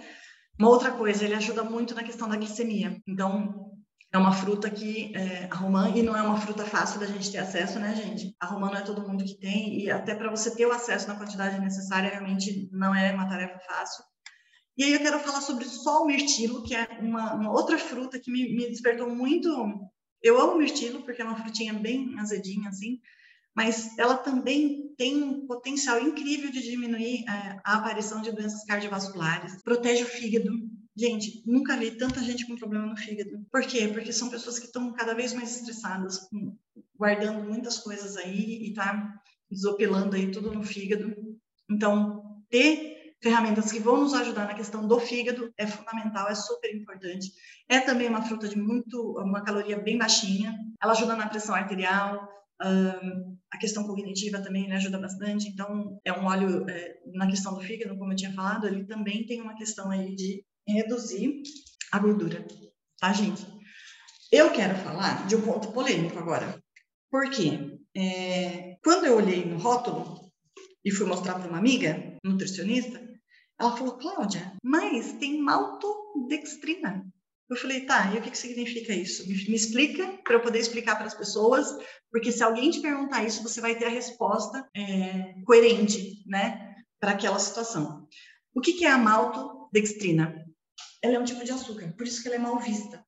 Uma 0.58 0.70
outra 0.70 0.90
coisa, 0.90 1.24
ele 1.24 1.34
ajuda 1.34 1.62
muito 1.62 1.94
na 1.94 2.02
questão 2.02 2.28
da 2.28 2.36
glicemia. 2.36 2.98
Então, 3.06 3.72
é 4.12 4.18
uma 4.18 4.32
fruta 4.32 4.70
que 4.70 5.14
é, 5.14 5.48
a 5.50 5.54
romã, 5.54 5.90
e 5.94 6.02
não 6.02 6.16
é 6.16 6.22
uma 6.22 6.40
fruta 6.40 6.64
fácil 6.64 6.98
da 6.98 7.06
gente 7.06 7.30
ter 7.30 7.38
acesso, 7.38 7.78
né, 7.78 7.94
gente? 7.94 8.34
A 8.40 8.46
romã 8.46 8.68
não 8.68 8.78
é 8.78 8.82
todo 8.82 9.06
mundo 9.06 9.24
que 9.24 9.38
tem, 9.38 9.80
e 9.80 9.90
até 9.90 10.14
para 10.14 10.30
você 10.30 10.54
ter 10.54 10.66
o 10.66 10.72
acesso 10.72 11.08
na 11.08 11.16
quantidade 11.16 11.60
necessária, 11.60 12.10
realmente 12.10 12.68
não 12.72 12.94
é 12.94 13.12
uma 13.12 13.28
tarefa 13.28 13.58
fácil. 13.66 14.04
E 14.76 14.84
aí 14.84 14.92
eu 14.92 15.00
quero 15.00 15.20
falar 15.20 15.40
sobre 15.40 15.64
só 15.64 16.02
o 16.02 16.06
mirtilo, 16.06 16.62
que 16.62 16.74
é 16.74 16.86
uma, 17.00 17.34
uma 17.34 17.50
outra 17.50 17.78
fruta 17.78 18.18
que 18.18 18.30
me, 18.30 18.54
me, 18.54 18.68
despertou 18.68 19.08
muito. 19.08 19.48
Eu 20.22 20.40
amo 20.40 20.58
mirtilo, 20.58 21.02
porque 21.02 21.22
é 21.22 21.24
uma 21.24 21.40
frutinha 21.40 21.72
bem 21.72 22.18
azedinha, 22.18 22.68
assim, 22.68 23.00
mas 23.54 23.96
ela 23.98 24.16
também 24.18 24.94
tem 24.98 25.22
um 25.22 25.46
potencial 25.46 26.00
incrível 26.00 26.50
de 26.50 26.62
diminuir 26.62 27.24
é, 27.28 27.60
a 27.64 27.76
aparição 27.76 28.20
de 28.20 28.32
doenças 28.32 28.64
cardiovasculares, 28.64 29.62
protege 29.62 30.02
o 30.02 30.06
fígado, 30.06 30.50
Gente, 30.98 31.42
nunca 31.44 31.76
vi 31.76 31.90
tanta 31.90 32.22
gente 32.22 32.46
com 32.46 32.56
problema 32.56 32.86
no 32.86 32.96
fígado. 32.96 33.44
Por 33.52 33.62
quê? 33.66 33.86
Porque 33.88 34.14
são 34.14 34.30
pessoas 34.30 34.58
que 34.58 34.64
estão 34.64 34.94
cada 34.94 35.12
vez 35.12 35.34
mais 35.34 35.54
estressadas, 35.54 36.26
guardando 36.98 37.46
muitas 37.46 37.78
coisas 37.78 38.16
aí 38.16 38.66
e 38.66 38.72
tá 38.72 39.14
desopilando 39.50 40.16
aí 40.16 40.30
tudo 40.30 40.50
no 40.54 40.64
fígado. 40.64 41.14
Então, 41.70 42.42
ter 42.48 42.95
ferramentas 43.26 43.72
que 43.72 43.80
vão 43.80 43.96
nos 44.02 44.14
ajudar 44.14 44.46
na 44.46 44.54
questão 44.54 44.86
do 44.86 45.00
fígado 45.00 45.52
é 45.58 45.66
fundamental, 45.66 46.28
é 46.28 46.34
super 46.36 46.72
importante. 46.72 47.32
É 47.68 47.80
também 47.80 48.08
uma 48.08 48.22
fruta 48.22 48.46
de 48.46 48.56
muito, 48.56 49.18
uma 49.18 49.42
caloria 49.42 49.76
bem 49.76 49.98
baixinha. 49.98 50.56
Ela 50.80 50.92
ajuda 50.92 51.16
na 51.16 51.28
pressão 51.28 51.52
arterial, 51.52 52.28
um, 52.62 53.36
a 53.52 53.58
questão 53.58 53.84
cognitiva 53.84 54.38
também 54.40 54.68
né, 54.68 54.76
ajuda 54.76 55.00
bastante. 55.00 55.48
Então, 55.48 55.98
é 56.04 56.12
um 56.12 56.24
óleo 56.24 56.70
é, 56.70 56.98
na 57.14 57.26
questão 57.26 57.52
do 57.52 57.60
fígado, 57.60 57.98
como 57.98 58.12
eu 58.12 58.16
tinha 58.16 58.32
falado, 58.32 58.68
ele 58.68 58.84
também 58.84 59.26
tem 59.26 59.42
uma 59.42 59.56
questão 59.56 59.90
aí 59.90 60.14
de 60.14 60.44
reduzir 60.68 61.42
a 61.90 61.98
gordura, 61.98 62.46
tá, 63.00 63.12
gente? 63.12 63.44
Eu 64.30 64.52
quero 64.52 64.76
falar 64.76 65.26
de 65.26 65.34
um 65.34 65.42
ponto 65.42 65.72
polêmico 65.72 66.16
agora. 66.16 66.60
Por 67.10 67.28
quê? 67.30 67.76
É, 67.96 68.76
quando 68.84 69.06
eu 69.06 69.16
olhei 69.16 69.44
no 69.44 69.58
rótulo 69.58 70.30
e 70.84 70.92
fui 70.92 71.06
mostrar 71.06 71.34
para 71.34 71.48
uma 71.48 71.58
amiga, 71.58 72.16
nutricionista, 72.24 73.05
ela 73.58 73.76
falou, 73.76 73.96
Cláudia, 73.96 74.52
mas 74.62 75.12
tem 75.14 75.40
maltodextrina. 75.40 77.06
Eu 77.48 77.56
falei, 77.56 77.86
tá, 77.86 78.12
e 78.12 78.18
o 78.18 78.22
que, 78.22 78.30
que 78.30 78.38
significa 78.38 78.92
isso? 78.92 79.26
Me, 79.28 79.34
me 79.34 79.54
explica 79.54 80.18
para 80.24 80.34
eu 80.34 80.40
poder 80.40 80.58
explicar 80.58 80.96
para 80.96 81.06
as 81.06 81.14
pessoas, 81.14 81.66
porque 82.10 82.32
se 82.32 82.42
alguém 82.42 82.70
te 82.70 82.80
perguntar 82.80 83.24
isso, 83.24 83.42
você 83.42 83.60
vai 83.60 83.76
ter 83.76 83.86
a 83.86 83.90
resposta 83.90 84.68
é, 84.76 85.34
coerente, 85.44 86.24
né, 86.26 86.74
para 86.98 87.12
aquela 87.12 87.38
situação. 87.38 88.06
O 88.54 88.60
que, 88.60 88.72
que 88.72 88.84
é 88.84 88.90
a 88.90 88.98
maltodextrina? 88.98 90.46
ela 91.06 91.16
é 91.16 91.18
um 91.18 91.24
tipo 91.24 91.44
de 91.44 91.52
açúcar, 91.52 91.92
por 91.96 92.06
isso 92.06 92.20
que 92.20 92.28
ela 92.28 92.36
é 92.36 92.40
mal 92.40 92.58
vista. 92.58 93.04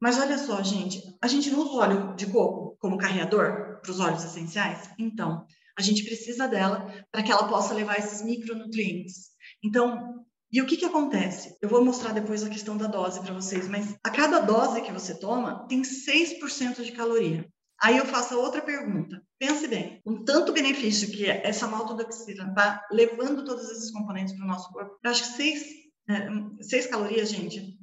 Mas 0.00 0.18
olha 0.18 0.38
só, 0.38 0.62
gente, 0.62 1.02
a 1.20 1.26
gente 1.26 1.50
não 1.50 1.60
usa 1.60 1.72
óleo 1.72 2.16
de 2.16 2.26
coco 2.26 2.76
como 2.78 2.98
carreador 2.98 3.80
para 3.82 3.90
os 3.90 4.00
óleos 4.00 4.24
essenciais? 4.24 4.90
Então, 4.98 5.46
a 5.78 5.82
gente 5.82 6.04
precisa 6.04 6.48
dela 6.48 7.04
para 7.10 7.22
que 7.22 7.30
ela 7.30 7.48
possa 7.48 7.74
levar 7.74 7.98
esses 7.98 8.22
micronutrientes. 8.22 9.30
Então, 9.62 10.24
e 10.52 10.60
o 10.60 10.66
que, 10.66 10.76
que 10.76 10.84
acontece? 10.84 11.56
Eu 11.62 11.68
vou 11.68 11.84
mostrar 11.84 12.12
depois 12.12 12.42
a 12.42 12.50
questão 12.50 12.76
da 12.76 12.86
dose 12.86 13.20
para 13.20 13.34
vocês, 13.34 13.68
mas 13.68 13.96
a 14.04 14.10
cada 14.10 14.40
dose 14.40 14.82
que 14.82 14.92
você 14.92 15.14
toma, 15.18 15.66
tem 15.68 15.82
6% 15.82 16.82
de 16.82 16.92
caloria. 16.92 17.48
Aí 17.82 17.96
eu 17.96 18.04
faço 18.04 18.34
a 18.34 18.38
outra 18.38 18.60
pergunta. 18.60 19.22
Pense 19.38 19.66
bem, 19.68 20.00
com 20.04 20.24
tanto 20.24 20.52
benefício 20.52 21.10
que 21.10 21.26
essa 21.26 21.66
maltodextrina 21.66 22.48
está 22.48 22.86
levando 22.90 23.44
todos 23.44 23.70
esses 23.70 23.90
componentes 23.90 24.34
para 24.34 24.44
o 24.44 24.48
nosso 24.48 24.70
corpo, 24.70 24.98
eu 25.02 25.10
acho 25.10 25.22
que 25.22 25.36
6 25.36 25.80
é, 26.10 26.28
seis 26.62 26.86
calorias, 26.86 27.30
gente, 27.30 27.78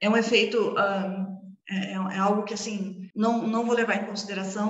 é 0.00 0.08
um 0.08 0.16
efeito, 0.16 0.70
um, 0.70 1.52
é, 1.68 1.92
é, 1.92 2.18
algo 2.18 2.44
que, 2.44 2.54
assim, 2.54 3.10
não, 3.14 3.46
não 3.46 3.66
vou 3.66 3.74
levar 3.74 3.96
em 3.96 4.06
consideração, 4.06 4.68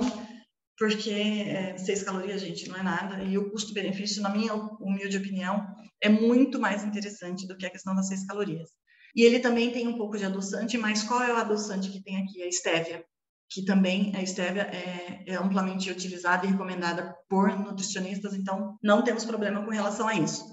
porque 0.77 1.09
é, 1.09 1.77
seis 1.77 2.03
calorias, 2.03 2.41
gente, 2.41 2.69
não 2.69 2.77
é 2.77 2.83
nada, 2.83 3.23
e 3.23 3.37
o 3.37 3.49
custo-benefício, 3.49 4.21
na 4.21 4.29
minha 4.29 4.53
humilde 4.53 5.17
opinião, 5.17 5.65
é 6.01 6.07
muito 6.07 6.59
mais 6.59 6.83
interessante 6.83 7.47
do 7.47 7.57
que 7.57 7.65
a 7.65 7.69
questão 7.69 7.95
das 7.95 8.07
seis 8.07 8.25
calorias. 8.25 8.69
E 9.15 9.23
ele 9.23 9.39
também 9.39 9.71
tem 9.71 9.87
um 9.87 9.97
pouco 9.97 10.17
de 10.17 10.25
adoçante, 10.25 10.77
mas 10.77 11.03
qual 11.03 11.23
é 11.23 11.33
o 11.33 11.37
adoçante 11.37 11.89
que 11.89 12.03
tem 12.03 12.21
aqui? 12.21 12.43
A 12.43 12.47
estévia, 12.47 13.03
que 13.49 13.65
também 13.65 14.15
a 14.15 14.21
estévia 14.21 14.63
é, 14.63 15.23
é 15.25 15.35
amplamente 15.35 15.89
utilizada 15.89 16.45
e 16.45 16.49
recomendada 16.49 17.15
por 17.27 17.57
nutricionistas, 17.57 18.35
então 18.35 18.77
não 18.83 19.03
temos 19.03 19.25
problema 19.25 19.63
com 19.63 19.71
relação 19.71 20.07
a 20.07 20.13
isso. 20.13 20.45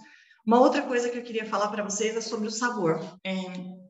Uma 0.47 0.61
outra 0.61 0.83
coisa 0.83 1.11
que 1.11 1.19
eu 1.19 1.23
queria 1.23 1.47
falar 1.47 1.69
para 1.69 1.83
vocês 1.83 2.17
é 2.17 2.21
sobre 2.21 2.49
o 2.49 2.51
sabor. 2.51 3.01
É, 3.25 3.33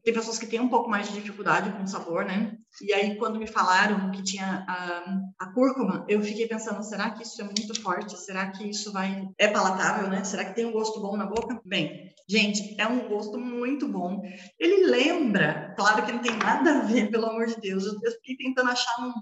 tem 0.05 0.13
pessoas 0.13 0.39
que 0.39 0.47
têm 0.47 0.61
um 0.61 0.69
pouco 0.69 0.91
mais 0.91 1.09
de 1.09 1.15
dificuldade 1.15 1.73
com 1.73 1.83
o 1.83 1.89
sabor, 1.89 2.27
né? 2.27 2.59
E 2.83 2.93
aí, 2.93 3.17
quando 3.17 3.39
me 3.39 3.47
falaram 3.47 4.11
que 4.11 4.23
tinha 4.23 4.63
a, 4.69 5.45
a 5.47 5.53
cúrcuma, 5.55 6.05
eu 6.07 6.23
fiquei 6.23 6.47
pensando: 6.47 6.83
será 6.83 7.11
que 7.11 7.23
isso 7.23 7.41
é 7.41 7.45
muito 7.45 7.81
forte? 7.81 8.15
Será 8.19 8.51
que 8.51 8.69
isso 8.69 8.93
vai. 8.93 9.27
É 9.39 9.49
palatável, 9.49 10.11
né? 10.11 10.23
Será 10.23 10.45
que 10.45 10.55
tem 10.55 10.67
um 10.67 10.73
gosto 10.73 11.01
bom 11.01 11.17
na 11.17 11.25
boca? 11.25 11.59
Bem, 11.65 12.13
gente, 12.29 12.79
é 12.79 12.87
um 12.87 13.09
gosto 13.09 13.39
muito 13.39 13.89
bom. 13.89 14.21
Ele 14.61 14.87
lembra, 14.87 15.73
claro 15.75 16.05
que 16.05 16.13
não 16.13 16.21
tem 16.21 16.37
nada 16.37 16.81
a 16.81 16.81
ver, 16.83 17.11
pelo 17.11 17.27
amor 17.27 17.47
de 17.47 17.59
Deus. 17.59 17.85
Eu, 17.85 18.13
fiquei 18.13 18.37
tentando 18.37 18.71
achar 18.71 19.01
um. 19.01 19.13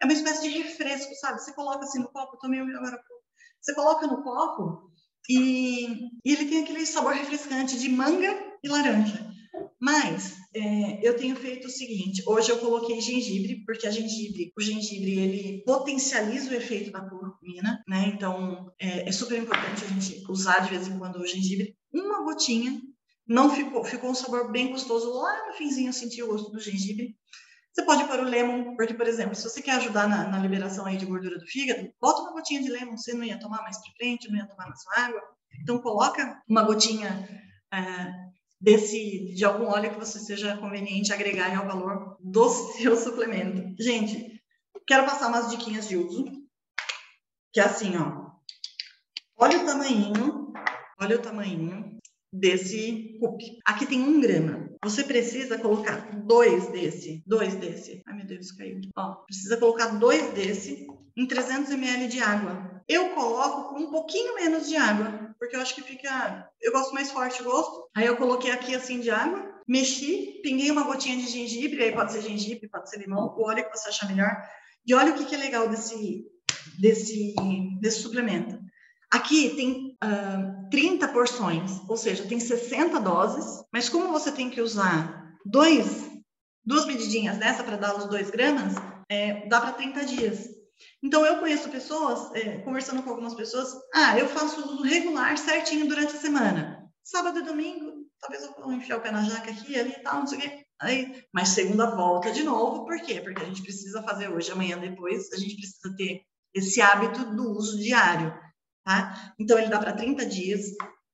É 0.00 0.06
uma 0.06 0.14
espécie 0.14 0.48
de 0.48 0.56
refresco, 0.56 1.14
sabe? 1.16 1.38
Você 1.38 1.52
coloca 1.52 1.84
assim 1.84 1.98
no 1.98 2.08
copo, 2.08 2.36
eu 2.36 2.40
tomei 2.40 2.60
agora. 2.60 2.98
Você 3.60 3.74
coloca 3.74 4.06
no 4.06 4.22
copo 4.22 4.90
e, 5.28 6.08
e 6.24 6.32
ele 6.32 6.46
tem 6.46 6.62
aquele 6.62 6.86
sabor 6.86 7.12
refrescante 7.12 7.78
de 7.78 7.90
manga 7.90 8.34
e 8.64 8.68
laranja. 8.70 9.29
Mas 9.80 10.36
é, 10.54 11.06
eu 11.06 11.16
tenho 11.16 11.34
feito 11.36 11.66
o 11.66 11.70
seguinte: 11.70 12.22
hoje 12.26 12.50
eu 12.50 12.58
coloquei 12.58 13.00
gengibre, 13.00 13.64
porque 13.64 13.86
a 13.86 13.90
gengibre, 13.90 14.52
o 14.56 14.60
gengibre 14.60 15.18
ele 15.18 15.62
potencializa 15.64 16.50
o 16.50 16.54
efeito 16.54 16.90
da 16.90 17.00
curcumina, 17.00 17.82
né? 17.88 18.12
Então 18.14 18.72
é, 18.78 19.08
é, 19.08 19.12
super 19.12 19.38
importante 19.38 19.84
a 19.84 19.88
gente 19.88 20.24
usar 20.30 20.60
de 20.60 20.70
vez 20.70 20.86
em 20.88 20.98
quando 20.98 21.16
o 21.16 21.26
gengibre. 21.26 21.76
Uma 21.92 22.22
gotinha, 22.22 22.80
não 23.26 23.54
ficou, 23.54 23.84
ficou 23.84 24.10
um 24.10 24.14
sabor 24.14 24.50
bem 24.50 24.70
gostoso. 24.70 25.12
Lá 25.12 25.48
no 25.48 25.54
finzinho 25.54 25.88
eu 25.88 25.92
senti 25.92 26.22
o 26.22 26.28
gosto 26.28 26.50
do 26.50 26.60
gengibre. 26.60 27.16
Você 27.72 27.84
pode 27.84 28.04
pôr 28.04 28.18
o 28.18 28.24
lemon, 28.24 28.74
porque, 28.74 28.94
por 28.94 29.06
exemplo, 29.06 29.34
se 29.34 29.44
você 29.44 29.62
quer 29.62 29.76
ajudar 29.76 30.08
na, 30.08 30.28
na 30.28 30.38
liberação 30.38 30.86
aí 30.86 30.96
de 30.96 31.06
gordura 31.06 31.38
do 31.38 31.46
fígado, 31.46 31.88
bota 32.00 32.22
uma 32.22 32.32
gotinha 32.32 32.60
de 32.60 32.68
lemon, 32.68 32.96
você 32.96 33.14
não 33.14 33.22
ia 33.22 33.38
tomar 33.38 33.62
mais 33.62 33.80
para 33.80 33.92
frente, 33.96 34.28
não 34.28 34.38
ia 34.38 34.48
tomar 34.48 34.68
na 34.68 34.74
sua 34.74 35.04
água. 35.04 35.22
Então, 35.62 35.78
coloca 35.78 36.42
uma 36.48 36.64
gotinha 36.64 37.28
é, 37.72 38.29
desse, 38.60 39.34
de 39.34 39.44
algum 39.44 39.66
óleo 39.66 39.92
que 39.92 39.98
você 39.98 40.18
seja 40.18 40.56
conveniente 40.58 41.12
agregar 41.12 41.56
ao 41.56 41.66
valor 41.66 42.16
do 42.20 42.48
seu 42.76 42.96
suplemento. 42.96 43.74
Gente, 43.82 44.40
quero 44.86 45.06
passar 45.06 45.28
umas 45.28 45.50
diquinhas 45.50 45.88
de 45.88 45.96
uso, 45.96 46.26
que 47.52 47.60
é 47.60 47.64
assim, 47.64 47.96
ó. 47.96 48.30
Olha 49.36 49.62
o 49.62 49.64
tamanho, 49.64 50.52
olha 51.00 51.16
o 51.16 51.22
tamanho 51.22 51.98
desse 52.32 53.18
cup. 53.18 53.40
Aqui 53.64 53.86
tem 53.86 54.00
um 54.00 54.20
grama. 54.20 54.69
Você 54.82 55.04
precisa 55.04 55.58
colocar 55.58 56.10
dois 56.24 56.68
desse, 56.68 57.22
dois 57.26 57.54
desse. 57.54 58.02
Ai, 58.06 58.16
meu 58.16 58.26
Deus, 58.26 58.50
caiu. 58.52 58.80
Ó, 58.96 59.14
precisa 59.26 59.58
colocar 59.58 59.88
dois 59.98 60.32
desse 60.32 60.86
em 61.14 61.26
300 61.26 61.70
ml 61.72 62.08
de 62.08 62.20
água. 62.20 62.82
Eu 62.88 63.10
coloco 63.10 63.74
com 63.74 63.80
um 63.82 63.90
pouquinho 63.90 64.34
menos 64.36 64.66
de 64.68 64.76
água, 64.76 65.34
porque 65.38 65.54
eu 65.54 65.60
acho 65.60 65.74
que 65.74 65.82
fica... 65.82 66.48
Eu 66.60 66.72
gosto 66.72 66.94
mais 66.94 67.10
forte 67.10 67.42
o 67.42 67.44
gosto. 67.44 67.90
Aí 67.94 68.06
eu 68.06 68.16
coloquei 68.16 68.50
aqui 68.50 68.74
assim 68.74 69.00
de 69.00 69.10
água, 69.10 69.60
mexi, 69.68 70.40
pinguei 70.42 70.70
uma 70.70 70.84
gotinha 70.84 71.16
de 71.18 71.26
gengibre, 71.26 71.84
aí 71.84 71.92
pode 71.92 72.12
ser 72.12 72.22
gengibre, 72.22 72.68
pode 72.68 72.88
ser 72.88 73.00
limão, 73.00 73.34
o 73.36 73.46
óleo 73.46 73.64
que 73.64 73.76
você 73.76 73.90
achar 73.90 74.08
melhor. 74.08 74.34
E 74.86 74.94
olha 74.94 75.12
o 75.12 75.14
que, 75.14 75.26
que 75.26 75.34
é 75.34 75.38
legal 75.38 75.68
desse, 75.68 76.24
desse, 76.78 77.34
desse 77.80 78.00
suplemento. 78.00 78.58
Aqui 79.12 79.50
tem 79.50 79.89
uh, 80.04 80.70
30 80.70 81.08
porções, 81.08 81.80
ou 81.88 81.96
seja, 81.96 82.26
tem 82.26 82.40
60 82.40 83.00
doses, 83.00 83.64
mas 83.72 83.88
como 83.88 84.12
você 84.12 84.32
tem 84.32 84.50
que 84.50 84.60
usar 84.60 85.34
dois 85.44 86.10
duas 86.64 86.86
medidinhas 86.86 87.36
dessa 87.38 87.64
para 87.64 87.76
dar 87.76 87.96
os 87.96 88.06
dois 88.06 88.30
gramas, 88.30 88.74
é, 89.08 89.46
dá 89.48 89.60
para 89.60 89.72
30 89.72 90.04
dias. 90.04 90.48
Então, 91.02 91.26
eu 91.26 91.38
conheço 91.38 91.68
pessoas, 91.68 92.32
é, 92.34 92.58
conversando 92.58 93.02
com 93.02 93.10
algumas 93.10 93.34
pessoas, 93.34 93.74
ah, 93.94 94.18
eu 94.18 94.28
faço 94.28 94.60
uso 94.60 94.82
regular 94.82 95.36
certinho 95.36 95.88
durante 95.88 96.16
a 96.16 96.20
semana. 96.20 96.88
Sábado 97.02 97.40
e 97.40 97.42
domingo, 97.42 98.06
talvez 98.20 98.44
eu 98.44 98.52
vou 98.52 98.72
enfiar 98.72 98.98
o 98.98 99.00
pé 99.00 99.10
na 99.10 99.22
jaca 99.22 99.50
aqui, 99.50 99.78
ali 99.78 99.90
e 99.90 100.02
tal, 100.02 100.20
não 100.20 100.26
sei 100.26 100.38
o 100.38 100.40
quê. 100.40 100.64
Aí, 100.80 101.24
mas 101.32 101.48
segunda 101.48 101.94
volta 101.94 102.30
de 102.30 102.42
novo, 102.42 102.84
por 102.84 102.98
quê? 103.02 103.20
Porque 103.20 103.42
a 103.42 103.46
gente 103.46 103.62
precisa 103.62 104.02
fazer 104.02 104.28
hoje, 104.28 104.50
amanhã, 104.50 104.78
depois, 104.78 105.30
a 105.32 105.36
gente 105.36 105.56
precisa 105.56 105.94
ter 105.96 106.22
esse 106.54 106.80
hábito 106.80 107.24
do 107.36 107.50
uso 107.50 107.78
diário, 107.78 108.34
tá? 108.84 109.34
Então, 109.38 109.58
ele 109.58 109.68
dá 109.68 109.78
para 109.78 109.92
30 109.92 110.26
dias, 110.26 110.72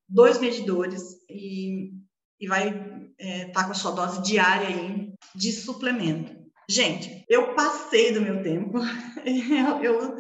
dois 0.09 0.39
medidores 0.39 1.03
e, 1.29 1.93
e 2.41 2.47
vai 2.47 2.69
estar 2.69 3.07
é, 3.19 3.45
tá 3.47 3.65
com 3.65 3.73
a 3.73 3.75
sua 3.75 3.93
dose 3.93 4.23
diária 4.23 4.69
aí 4.69 5.13
de 5.35 5.53
suplemento. 5.53 6.35
Gente, 6.69 7.25
eu 7.29 7.55
passei 7.55 8.13
do 8.13 8.21
meu 8.21 8.43
tempo, 8.43 8.79
eu, 9.25 9.83
eu, 9.83 10.17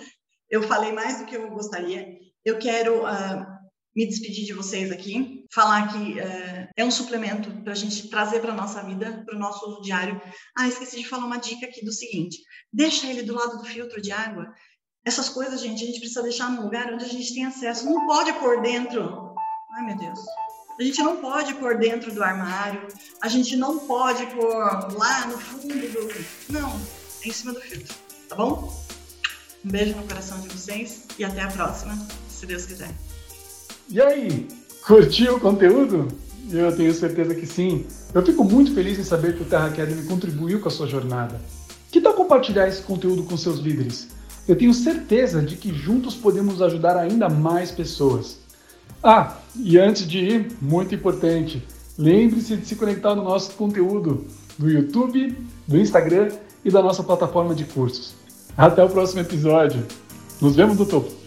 eu, 0.48 0.62
falei 0.62 0.92
mais 0.92 1.18
do 1.18 1.26
que 1.26 1.36
eu 1.36 1.50
gostaria. 1.50 2.16
Eu 2.44 2.58
quero 2.58 3.02
uh, 3.02 3.46
me 3.94 4.06
despedir 4.06 4.44
de 4.44 4.52
vocês 4.52 4.92
aqui, 4.92 5.44
falar 5.52 5.92
que 5.92 6.12
uh, 6.20 6.68
é 6.76 6.84
um 6.84 6.90
suplemento 6.90 7.50
para 7.62 7.72
a 7.72 7.76
gente 7.76 8.08
trazer 8.08 8.40
para 8.40 8.52
a 8.52 8.56
nossa 8.56 8.80
vida, 8.84 9.24
para 9.26 9.34
o 9.34 9.38
nosso 9.38 9.68
uso 9.68 9.82
diário. 9.82 10.20
Ah, 10.56 10.68
esqueci 10.68 10.98
de 10.98 11.08
falar 11.08 11.26
uma 11.26 11.38
dica 11.38 11.66
aqui 11.66 11.84
do 11.84 11.92
seguinte: 11.92 12.38
deixa 12.72 13.08
ele 13.08 13.22
do 13.22 13.34
lado 13.34 13.58
do 13.58 13.64
filtro 13.64 14.00
de 14.00 14.12
água. 14.12 14.52
Essas 15.06 15.28
coisas, 15.28 15.60
gente, 15.60 15.84
a 15.84 15.86
gente 15.86 16.00
precisa 16.00 16.20
deixar 16.20 16.50
num 16.50 16.62
lugar 16.62 16.92
onde 16.92 17.04
a 17.04 17.08
gente 17.08 17.32
tem 17.32 17.46
acesso. 17.46 17.84
Não 17.84 18.08
pode 18.08 18.32
pôr 18.34 18.60
dentro. 18.60 19.32
Ai, 19.72 19.86
meu 19.86 19.96
Deus. 19.96 20.18
A 20.78 20.82
gente 20.82 21.00
não 21.00 21.18
pode 21.18 21.54
pôr 21.54 21.78
dentro 21.78 22.12
do 22.12 22.22
armário, 22.22 22.88
a 23.22 23.28
gente 23.28 23.56
não 23.56 23.78
pode 23.78 24.26
pôr 24.26 24.52
lá 24.98 25.26
no 25.26 25.38
fundo 25.38 25.68
do. 25.68 26.52
Não, 26.52 26.68
é 27.22 27.28
em 27.28 27.32
cima 27.32 27.54
do 27.54 27.60
filtro, 27.60 27.94
tá 28.28 28.34
bom? 28.34 28.76
Um 29.64 29.70
beijo 29.70 29.96
no 29.96 30.02
coração 30.02 30.38
de 30.40 30.48
vocês 30.48 31.04
e 31.18 31.24
até 31.24 31.40
a 31.40 31.48
próxima, 31.48 31.96
se 32.28 32.44
Deus 32.44 32.66
quiser. 32.66 32.90
E 33.88 34.02
aí, 34.02 34.48
curtiu 34.84 35.36
o 35.36 35.40
conteúdo? 35.40 36.08
Eu 36.50 36.76
tenho 36.76 36.92
certeza 36.92 37.34
que 37.34 37.46
sim. 37.46 37.86
Eu 38.12 38.26
fico 38.26 38.44
muito 38.44 38.74
feliz 38.74 38.98
em 38.98 39.04
saber 39.04 39.36
que 39.36 39.42
o 39.42 39.46
Terra 39.46 39.66
Academy 39.66 40.06
contribuiu 40.06 40.60
com 40.60 40.68
a 40.68 40.70
sua 40.70 40.86
jornada. 40.86 41.40
Que 41.90 42.00
tal 42.00 42.12
compartilhar 42.12 42.68
esse 42.68 42.82
conteúdo 42.82 43.22
com 43.22 43.36
seus 43.36 43.60
líderes? 43.60 44.08
Eu 44.48 44.56
tenho 44.56 44.72
certeza 44.72 45.42
de 45.42 45.56
que 45.56 45.74
juntos 45.74 46.14
podemos 46.14 46.62
ajudar 46.62 46.96
ainda 46.96 47.28
mais 47.28 47.70
pessoas. 47.70 48.38
Ah, 49.02 49.36
e 49.56 49.78
antes 49.78 50.06
de 50.06 50.18
ir, 50.18 50.52
muito 50.60 50.94
importante, 50.94 51.62
lembre-se 51.98 52.56
de 52.56 52.66
se 52.66 52.76
conectar 52.76 53.14
no 53.14 53.24
nosso 53.24 53.52
conteúdo 53.52 54.24
do 54.56 54.70
YouTube, 54.70 55.36
do 55.66 55.78
Instagram 55.78 56.28
e 56.64 56.70
da 56.70 56.80
nossa 56.80 57.02
plataforma 57.02 57.54
de 57.54 57.64
cursos. 57.64 58.14
Até 58.56 58.82
o 58.84 58.88
próximo 58.88 59.20
episódio. 59.20 59.84
Nos 60.40 60.54
vemos 60.54 60.78
no 60.78 60.86
topo. 60.86 61.25